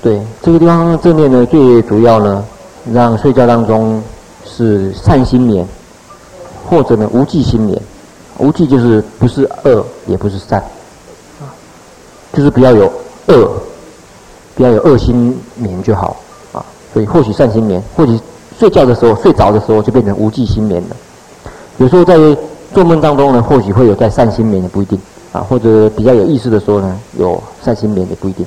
[0.01, 2.43] 对，这个地方正念呢，最主要呢，
[2.93, 4.01] 让睡觉当中
[4.45, 5.66] 是善心眠，
[6.70, 7.82] 或者呢无记心眠。
[8.38, 10.64] 无记就是不是恶，也不是善，
[12.34, 12.92] 就是不要有
[13.28, 13.50] 恶，
[14.56, 16.18] 不要有恶心眠就好
[16.54, 16.66] 啊。
[16.94, 18.20] 所以或许善心眠，或许
[18.60, 20.96] 睡觉的时候睡着的时候就变成无记心眠了。
[21.78, 22.18] 有时候在
[22.74, 25.00] 做梦当中呢，或许会有在善心眠，也不一定。
[25.32, 28.46] 啊，或者比较有意识的时候呢，有善心眠也不一定，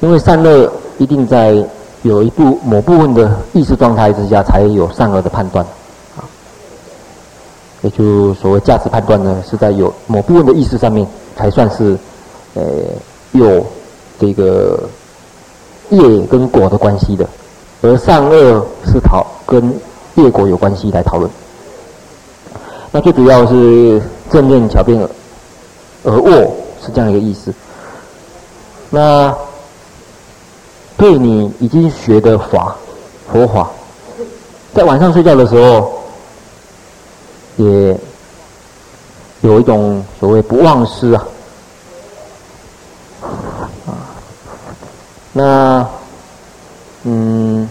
[0.00, 1.62] 因为善恶一定在
[2.00, 5.81] 有一部某部分的意识状态之下，才有善恶的判断，啊，
[7.82, 11.06] 也就所谓价值判断呢，是在有某部分的意识上面
[11.36, 11.96] 才算是，
[12.54, 12.62] 呃，
[13.32, 13.64] 有
[14.18, 14.88] 这个
[15.90, 17.28] 业跟果的关系的，
[17.82, 19.62] 而善恶是讨跟
[20.14, 21.30] 业果有关系来讨论。
[22.90, 24.00] 那最主要是。
[24.30, 24.98] 正念巧辩
[26.04, 26.30] 而卧
[26.80, 27.52] 是这样一个意思。
[28.88, 29.30] 那
[30.96, 32.74] 对你已经学的法，
[33.30, 33.68] 佛法，
[34.72, 36.01] 在晚上睡觉的时候，
[37.56, 37.98] 也
[39.42, 41.24] 有一种所谓不忘失啊。
[43.86, 43.92] 啊，
[45.32, 45.88] 那
[47.04, 47.68] 嗯，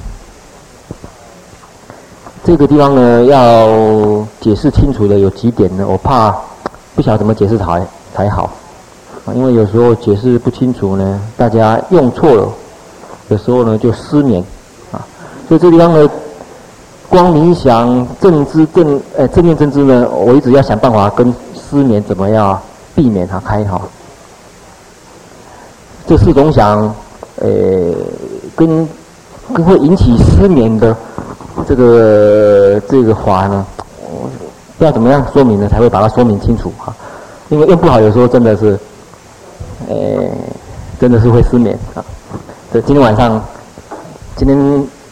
[2.44, 6.36] 这个地方呢，要解释清楚的有几点呢，我怕。
[6.94, 8.52] 不晓得怎么解释才才好，
[9.26, 12.50] 啊，因为有时候解释不清楚呢，大家用错了，
[13.30, 14.44] 有时候呢就失眠，
[14.92, 15.00] 啊，
[15.48, 16.10] 所以这地方呢，
[17.12, 22.58] 光冥想正知正呃正念正知呢，我一直要想办法跟失眠怎么样
[22.96, 23.82] 避免它开好。
[26.08, 26.80] 这四种想，
[27.36, 27.50] 呃，
[28.56, 28.88] 跟
[29.54, 30.96] 跟会引起失眠的
[31.68, 33.66] 这个这个法呢。
[34.80, 35.68] 要怎么样说明呢？
[35.68, 36.96] 才会把它说明清楚哈？
[37.50, 38.80] 因为用不好，有时候真的是，
[39.90, 39.96] 呃，
[41.00, 42.04] 真的是会失眠啊。
[42.74, 43.40] 这今天晚上，
[44.38, 44.58] 今天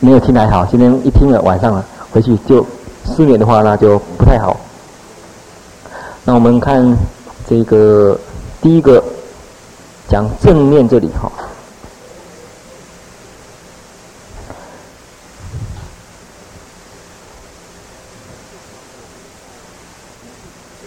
[0.01, 2.65] 没有听还好，今天一听了晚上了，回去就
[3.05, 4.55] 失眠的话，那就不太好。
[6.23, 6.97] 那我们看
[7.47, 8.17] 这个
[8.61, 9.03] 第一个
[10.07, 11.29] 讲正念这里哈。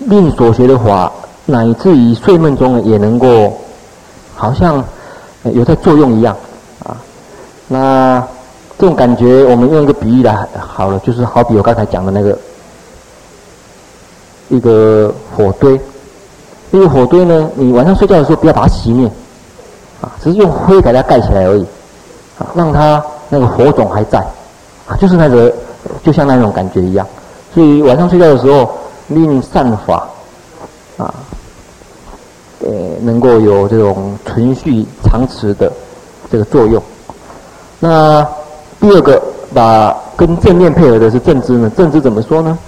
[0.07, 1.11] 令所学的法，
[1.47, 3.59] 乃至于睡梦中也能够，
[4.35, 4.85] 好像
[5.45, 6.37] 有在作用一样，
[6.85, 6.97] 啊，
[7.69, 8.27] 那
[8.83, 12.37] 这种感觉，我们用一个比喻来好了，就是好比我刚才讲的那个
[14.49, 15.81] 一个火堆，
[16.73, 19.09] 那个火堆呢，你晚上睡觉的时候不要把它熄灭，
[20.01, 21.65] 啊，只是用灰给它盖起来而已，
[22.41, 24.21] 啊，让它那个火种还在，
[24.99, 25.55] 就是那个
[26.03, 27.07] 就像那种感觉一样，
[27.55, 28.69] 所以晚上睡觉的时候。
[29.09, 30.09] 令善法
[30.97, 31.13] 啊，
[32.61, 32.71] 呃，
[33.03, 35.71] 能够有这种存续长持的
[36.31, 36.83] 这个作用。
[37.79, 38.27] 那
[38.83, 39.23] 第二个，
[39.55, 41.71] 把跟正念配合的是正知呢？
[41.77, 42.59] 正知怎么说呢？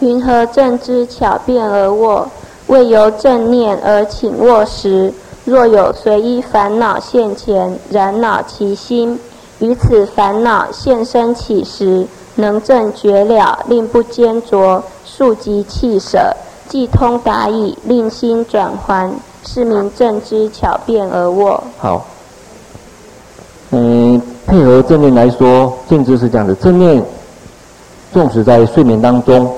[0.00, 2.28] 云何正知巧辩而卧？
[2.66, 5.14] 未由正念而寝卧时，
[5.44, 9.20] 若有随意烦恼现前，染恼其心，
[9.60, 12.04] 于此烦恼现身起时，
[12.34, 14.82] 能正觉了，令不坚着。
[15.04, 16.34] 速即弃舍，
[16.68, 19.12] 即通达矣，令心转还，
[19.46, 21.62] 是名正知巧辩而卧。
[21.78, 22.04] 好，
[23.70, 24.20] 嗯，
[24.50, 27.00] 配合正念来说，正知是这样的：正念，
[28.12, 29.48] 纵使在睡眠当中，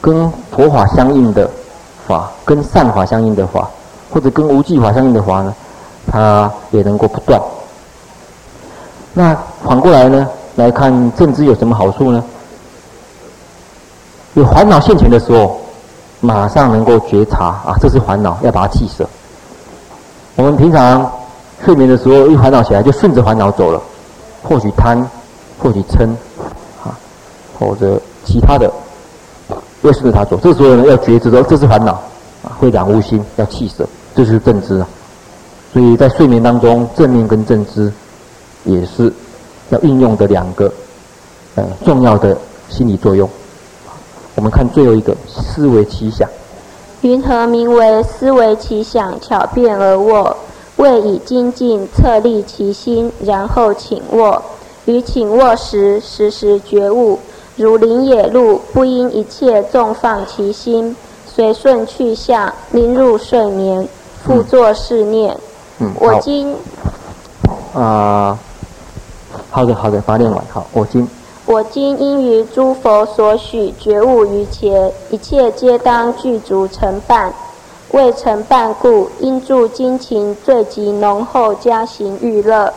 [0.00, 1.50] 跟佛法相应的
[2.06, 3.68] 法，跟善法相应的法，
[4.08, 5.52] 或者跟无记法相应的法呢，
[6.06, 7.42] 它也能够不断。
[9.14, 12.22] 那反过来呢，来看正知有什么好处呢？
[14.34, 15.58] 有烦恼现前的时候，
[16.20, 19.04] 马上能够觉察啊，这是烦恼，要把它弃舍。
[20.36, 21.10] 我们平常
[21.64, 23.82] 睡眠的时候，一烦恼起来就顺着烦恼走了，
[24.42, 25.04] 或许贪，
[25.58, 26.08] 或许嗔，
[26.84, 26.96] 啊，
[27.58, 28.70] 或者其他的，
[29.82, 30.38] 又顺着它走。
[30.42, 31.92] 这时候呢，要觉知说这是烦恼，
[32.42, 34.88] 啊，会长无心，要弃舍，这就是正知啊。
[35.72, 37.92] 所以在睡眠当中，正念跟正知
[38.64, 39.12] 也是
[39.70, 40.72] 要运用的两个
[41.56, 42.36] 呃重要的
[42.68, 43.28] 心理作用。
[44.36, 46.28] 我们看最后一个思维奇想。
[47.02, 50.36] 云何名为思维奇想，巧便而卧？
[50.78, 54.42] 谓以精进策立其心，然后请卧。
[54.86, 57.18] 于请卧时，时时觉悟，
[57.56, 63.86] 如林野鹿，不因一切纵放其心，随顺去向，临入睡眠，
[64.24, 65.36] 复作是念。
[66.00, 66.56] 我今
[67.74, 68.38] 啊，
[69.50, 70.42] 好的好的，把它念完。
[70.50, 71.06] 好，我今
[71.44, 77.32] 我今因于诸佛所许觉悟于前，一切皆当具足成办。
[77.92, 82.72] 未成半故，因助精勤最极浓厚，加行欲乐，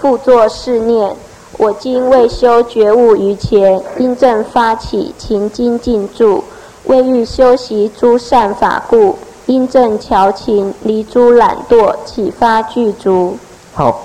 [0.00, 1.14] 复作是念。
[1.58, 6.42] 我今未修觉悟于前，因正发起勤精进助，
[6.84, 9.16] 为欲修习诸善法故。
[9.46, 13.36] 因正调情，离诸懒惰，启发具足。
[13.74, 14.04] 好，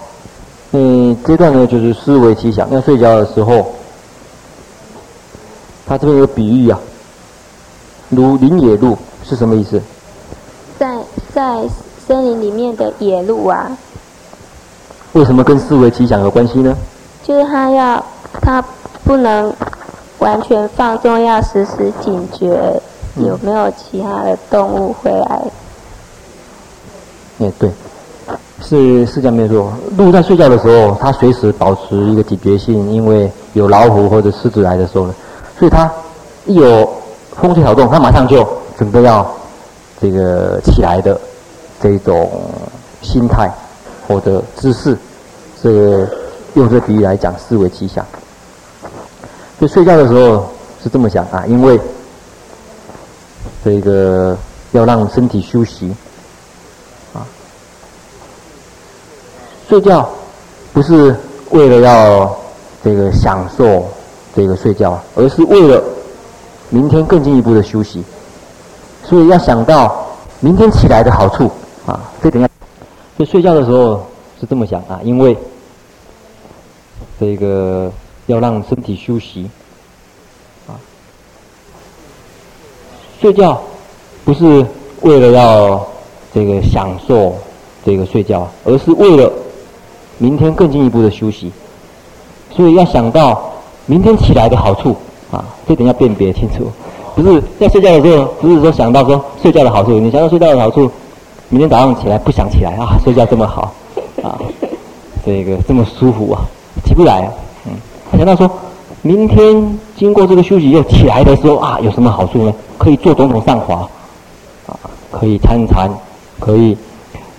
[0.71, 2.67] 嗯，这段呢就是思维奇想。
[2.71, 3.67] 要睡觉的时候，
[5.85, 6.79] 他这边有比喻啊，
[8.09, 9.79] 如林野鹿是什么意思？
[11.37, 11.61] 在在
[12.07, 13.69] 森林里面的野鹿啊。
[15.13, 16.75] 为什么跟思维奇想有关系呢？
[17.23, 18.03] 就是他要，
[18.41, 18.59] 他
[19.03, 19.53] 不能
[20.17, 22.81] 完全放纵，要时时警觉。
[23.17, 25.41] 有没有其他的动物会来？
[27.39, 27.69] 哎，对，
[28.61, 29.71] 是是这样没错。
[29.95, 35.13] 鹿在睡觉的时候，它随时保持一个警觉性，因为有老虎或者狮子来的时候呢，
[35.59, 35.87] 所以它
[36.47, 36.91] 一有
[37.39, 39.23] 风吹草动，它马上就准备要
[40.01, 41.19] 这个起来的
[41.81, 42.41] 这种
[43.01, 43.51] 心态
[44.07, 44.97] 或者姿势。
[45.61, 46.09] 这个
[46.55, 48.05] 用这比喻来讲，思维奇想。
[49.59, 50.49] 就睡觉的时候
[50.83, 51.79] 是这么想啊，因为。
[53.65, 54.37] 这个
[54.71, 55.93] 要让身体休息，
[57.13, 57.25] 啊，
[59.67, 60.07] 睡觉
[60.71, 61.13] 不是
[61.49, 62.37] 为了要
[62.81, 63.85] 这个享受
[64.33, 65.83] 这个睡觉，而是为了
[66.69, 68.01] 明天更进一步的休息。
[69.07, 70.05] 所以要想到
[70.41, 71.49] 明天起来的好处
[71.85, 72.49] 啊，这等下，
[73.17, 74.05] 就睡觉的时候
[74.37, 75.37] 是这么想啊，因为
[77.17, 77.89] 这个
[78.25, 79.49] 要让身体休息
[80.67, 80.75] 啊。
[83.21, 83.61] 睡觉
[84.25, 84.65] 不是
[85.01, 85.87] 为了要
[86.33, 87.33] 这个享受
[87.85, 89.31] 这个睡觉，而是为了
[90.17, 91.49] 明天更进一步的休息。
[92.53, 93.53] 所以要想到
[93.85, 94.95] 明天起来的好处
[95.31, 96.69] 啊，这点要辨别清楚。
[97.17, 100.89] 不是在睡觉的时候，不是说想到说睡觉的好处，你想到睡觉的好处，
[101.49, 103.73] 明天早上起来不想起来啊，睡觉这么好
[104.21, 104.37] 啊，
[105.25, 106.45] 这个这么舒服啊，
[106.85, 107.27] 起不来。
[107.65, 107.73] 嗯，
[108.11, 108.49] 他想到说。
[109.03, 112.53] 明天经过这个休息又起来的时候啊，有什么好处呢？
[112.77, 113.87] 可以做种种善法，
[114.65, 114.75] 啊，
[115.11, 115.89] 可以参禅，
[116.39, 116.75] 可以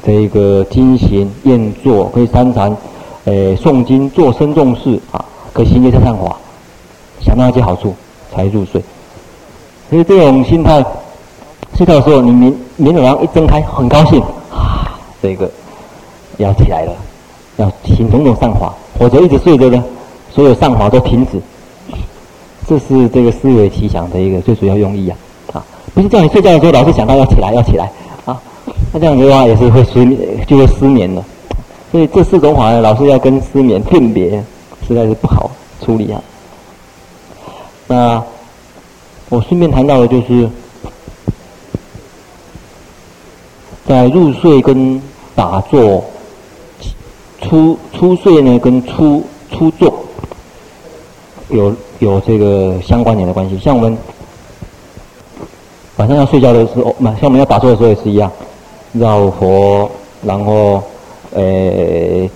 [0.07, 2.75] 这个精行验坐，可以参禅，
[3.25, 5.23] 诶，诵经做深重事啊，
[5.53, 6.37] 可以行这些善法，
[7.21, 7.95] 想到那些好处
[8.33, 8.81] 才入睡。
[9.91, 10.85] 所以这种心态，
[11.75, 14.21] 睡觉的时候，你明明早上一睁开，很高兴
[14.53, 15.51] 啊，这个
[16.37, 16.93] 要起来了，
[17.57, 19.83] 要行种种善法，或者一直睡着呢，
[20.31, 21.41] 所有善法都停止。
[22.69, 25.17] 这是这个思维奇想的一个最主要用意啊，
[25.55, 27.91] 啊，不是叫你睡觉的时候老是想到要起来要起来
[28.27, 28.39] 啊，
[28.93, 31.25] 那这样子的话也是会失眠，就会失眠了。
[31.91, 34.45] 所以这四种法呢，老师要跟失眠辨别，
[34.87, 35.51] 实在是不好
[35.81, 36.21] 处理啊。
[37.87, 38.23] 那
[39.29, 40.49] 我顺便谈到的就是，
[43.87, 45.01] 在入睡跟
[45.35, 46.05] 打坐，
[47.43, 49.93] 初初睡呢跟初初坐
[51.51, 51.75] 有。
[52.01, 53.99] 有这个相关联的关系，像我们
[55.97, 58.31] 晚上要睡觉的时候，嘛，像我们要打坐的时候也是一样，
[58.93, 59.91] 绕佛，
[60.23, 60.81] 然后
[61.35, 61.43] 呃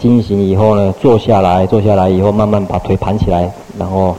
[0.01, 3.49] 进行以后呢，坐下来，坐下来以后慢慢把腿盘起来，
[3.79, 4.17] 然后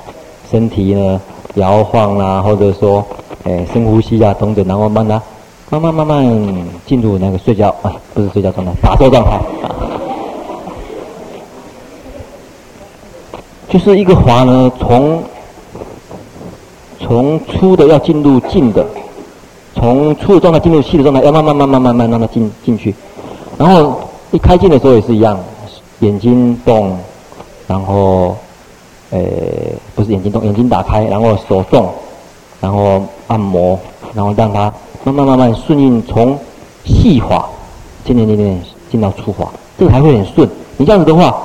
[0.49, 1.19] 身体呢
[1.55, 3.05] 摇晃啦，或者说
[3.43, 5.21] 哎深呼吸啊等等，然后慢慢
[5.69, 9.39] 慢慢慢慢进入那个睡觉，哎，不是睡觉状态，打坐状态。
[13.69, 15.23] 就是一个滑呢，从
[16.99, 18.85] 从粗的要进入静的，
[19.73, 22.93] 从粗的状态进入细的状态，要慢慢慢慢慢慢让它进进去。
[23.57, 23.99] 然后
[24.31, 25.39] 一开静的时候也是一样，
[26.01, 26.95] 眼睛动，
[27.67, 28.35] 然后，
[29.13, 29.19] 呃，
[29.95, 31.87] 不是眼睛动，眼睛打开，然后手动，
[32.59, 33.79] 然后按摩，
[34.13, 34.73] 然后让它
[35.03, 36.35] 慢慢慢慢顺应从
[36.83, 37.45] 细滑，
[38.03, 40.49] 渐渐渐渐进到粗滑，这个还会很顺。
[40.77, 41.43] 你这样子的话，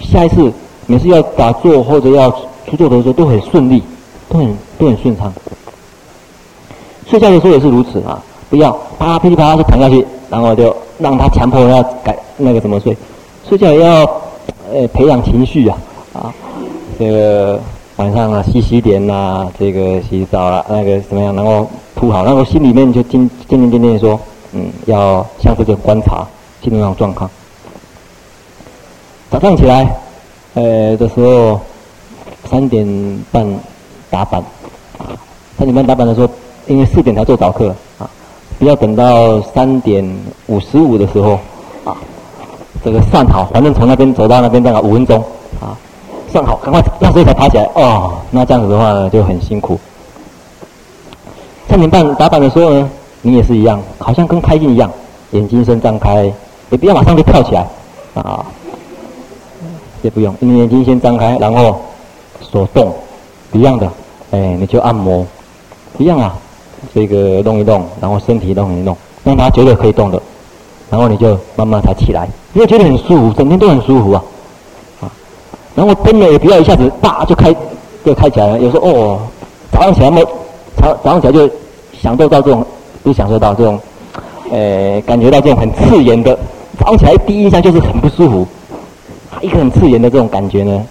[0.00, 0.50] 下一次
[0.86, 2.30] 每次要打坐或者要
[2.66, 3.82] 出坐的时候都很顺利。
[4.32, 5.32] 都很都很顺畅。
[7.04, 12.96] 睡觉的时候也是如此啊，不要，啪噼里啪啦就躺下去，然后就让他强迫要改那个怎么睡，
[13.48, 14.04] 睡觉也要
[14.72, 15.76] 呃培养情绪啊
[16.12, 16.32] 啊，
[17.00, 17.58] 这个
[17.96, 24.20] 晚上啊洗洗脸呐，这个洗澡啊那个怎么样，然后铺好，然后心里面就渐渐渐渐渐说，
[24.52, 26.26] 嗯，要像这个观察
[26.60, 27.30] 进入那种状况。
[29.30, 29.96] 早上起来，
[30.52, 31.58] 呃的时候
[32.44, 32.86] 三点
[33.32, 33.48] 半
[34.10, 34.44] 打板，
[35.56, 36.28] 三点半打板的时候，
[36.66, 38.10] 因为四点才做早课啊。
[38.58, 40.06] 不要等到三点
[40.48, 41.40] 五十五的时候，
[41.82, 41.96] 啊，
[42.84, 45.16] 这个算好，反正从那边走到那边大概五分钟，
[45.62, 45.72] 啊，
[46.30, 49.78] 算好，赶快那时候才爬起来，哦，那这样子的话就很辛苦。
[51.68, 52.90] 三点半打板的时候呢，
[53.22, 54.90] 你也是一样，好像跟开镜一样，
[55.32, 56.32] 眼睛先张开，
[56.70, 57.66] 也不要马上就跳起来，
[58.14, 58.44] 啊，
[60.02, 61.80] 也不用，你眼睛先张开，然后
[62.40, 62.92] 手动，
[63.52, 63.88] 一样的，
[64.30, 65.26] 哎，你就按摩，
[65.98, 66.34] 一样啊。
[66.94, 70.18] 这个弄一弄，然后身体弄一弄，让他觉得可以动的，
[70.88, 74.24] 然后你就慢慢才起来，因为觉得很舒服，整天都很舒服，啊，
[75.74, 77.54] 然后灯呢也不要一下子大就开
[78.04, 79.18] 就开起来了，有时候哦，
[79.72, 80.24] 早上起来没
[80.76, 81.48] 早早上起来就
[82.00, 82.64] 享受到这种，
[83.04, 83.78] 就享受到这种，
[84.50, 86.36] 呃，感觉到这种很刺眼的，
[86.78, 88.46] 早上起来第一印象就是很不舒服，
[89.40, 90.84] 一个很刺眼的这种感觉呢，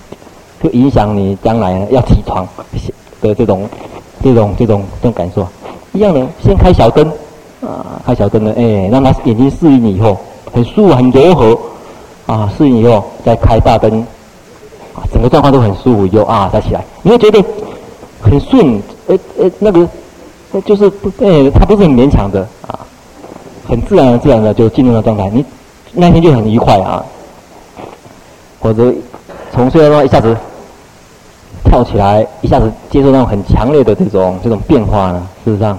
[0.64, 2.48] 就影响你将来要起床
[3.22, 3.68] 的这种
[4.24, 5.48] 这种这种这种感受。
[5.94, 7.06] 一样的，先开小灯，
[7.62, 10.16] 啊，开小灯呢，哎，让他眼睛适应以后，
[10.54, 11.58] 很舒服，很柔和，
[12.28, 14.06] 啊，适应以后再开大灯，
[14.94, 17.44] 啊，整个状况都很舒服有啊，再起来，你会觉得
[18.22, 19.88] 很顺，呃呃，那个，
[20.66, 22.80] 就是不，哎，他不是很勉强的，啊，
[23.68, 25.44] 很自然的自然的就进入了状态，你
[25.94, 27.04] 那天就很愉快啊，
[28.60, 28.94] 或者
[29.52, 30.36] 从睡梦一下子。
[31.66, 35.78] 跳起来，一下子接受到很强烈的这种这种变化呢，事实上，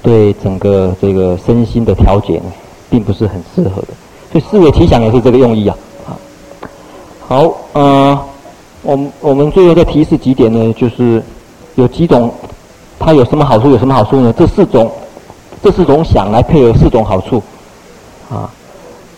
[0.00, 2.44] 对整个这个身心的调节呢，
[2.88, 3.88] 并不是很适合的。
[4.30, 5.76] 所以四维奇想也是这个用意啊。
[7.32, 8.18] 好，呃，
[8.82, 11.22] 我们我们最后再提示几点呢，就是
[11.76, 12.30] 有几种，
[12.98, 13.70] 它有什么好处？
[13.70, 14.34] 有什么好处呢？
[14.36, 14.92] 这四种，
[15.62, 17.42] 这四种想来配合四种好处，
[18.30, 18.52] 啊，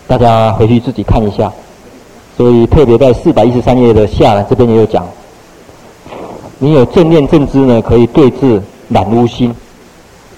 [0.07, 1.51] 大家回去自己看一下。
[2.37, 5.05] 所以特别在四百一十三页的下来这边也有讲。
[6.57, 9.51] 你有正念正知呢，可以对治染污心；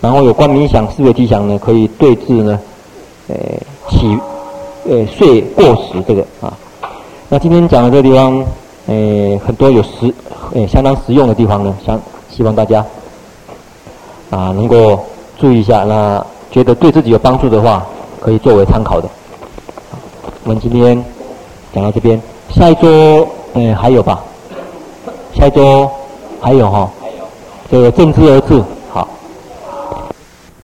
[0.02, 2.60] 然后有观冥想、思维吉祥呢，可以对治呢，
[3.28, 3.36] 呃，
[3.92, 4.18] 起，
[4.90, 6.52] 呃，睡过时这个啊。
[7.30, 8.42] 那今天讲的这个地方，
[8.86, 10.14] 呃，很多有实，
[10.56, 12.00] 呃，相当实用的地方呢，想
[12.30, 12.80] 希望大家
[14.30, 14.98] 啊能够
[15.38, 15.84] 注意一下。
[15.84, 17.86] 那觉得对自己有帮助的话，
[18.22, 19.10] 可以作为参考的。
[20.46, 21.04] 我们今天
[21.74, 24.22] 讲到这边，下一周，呃，还有吧？
[25.36, 25.90] 下一周。
[26.40, 26.88] 还有哈，
[27.70, 28.64] 这个正知而治。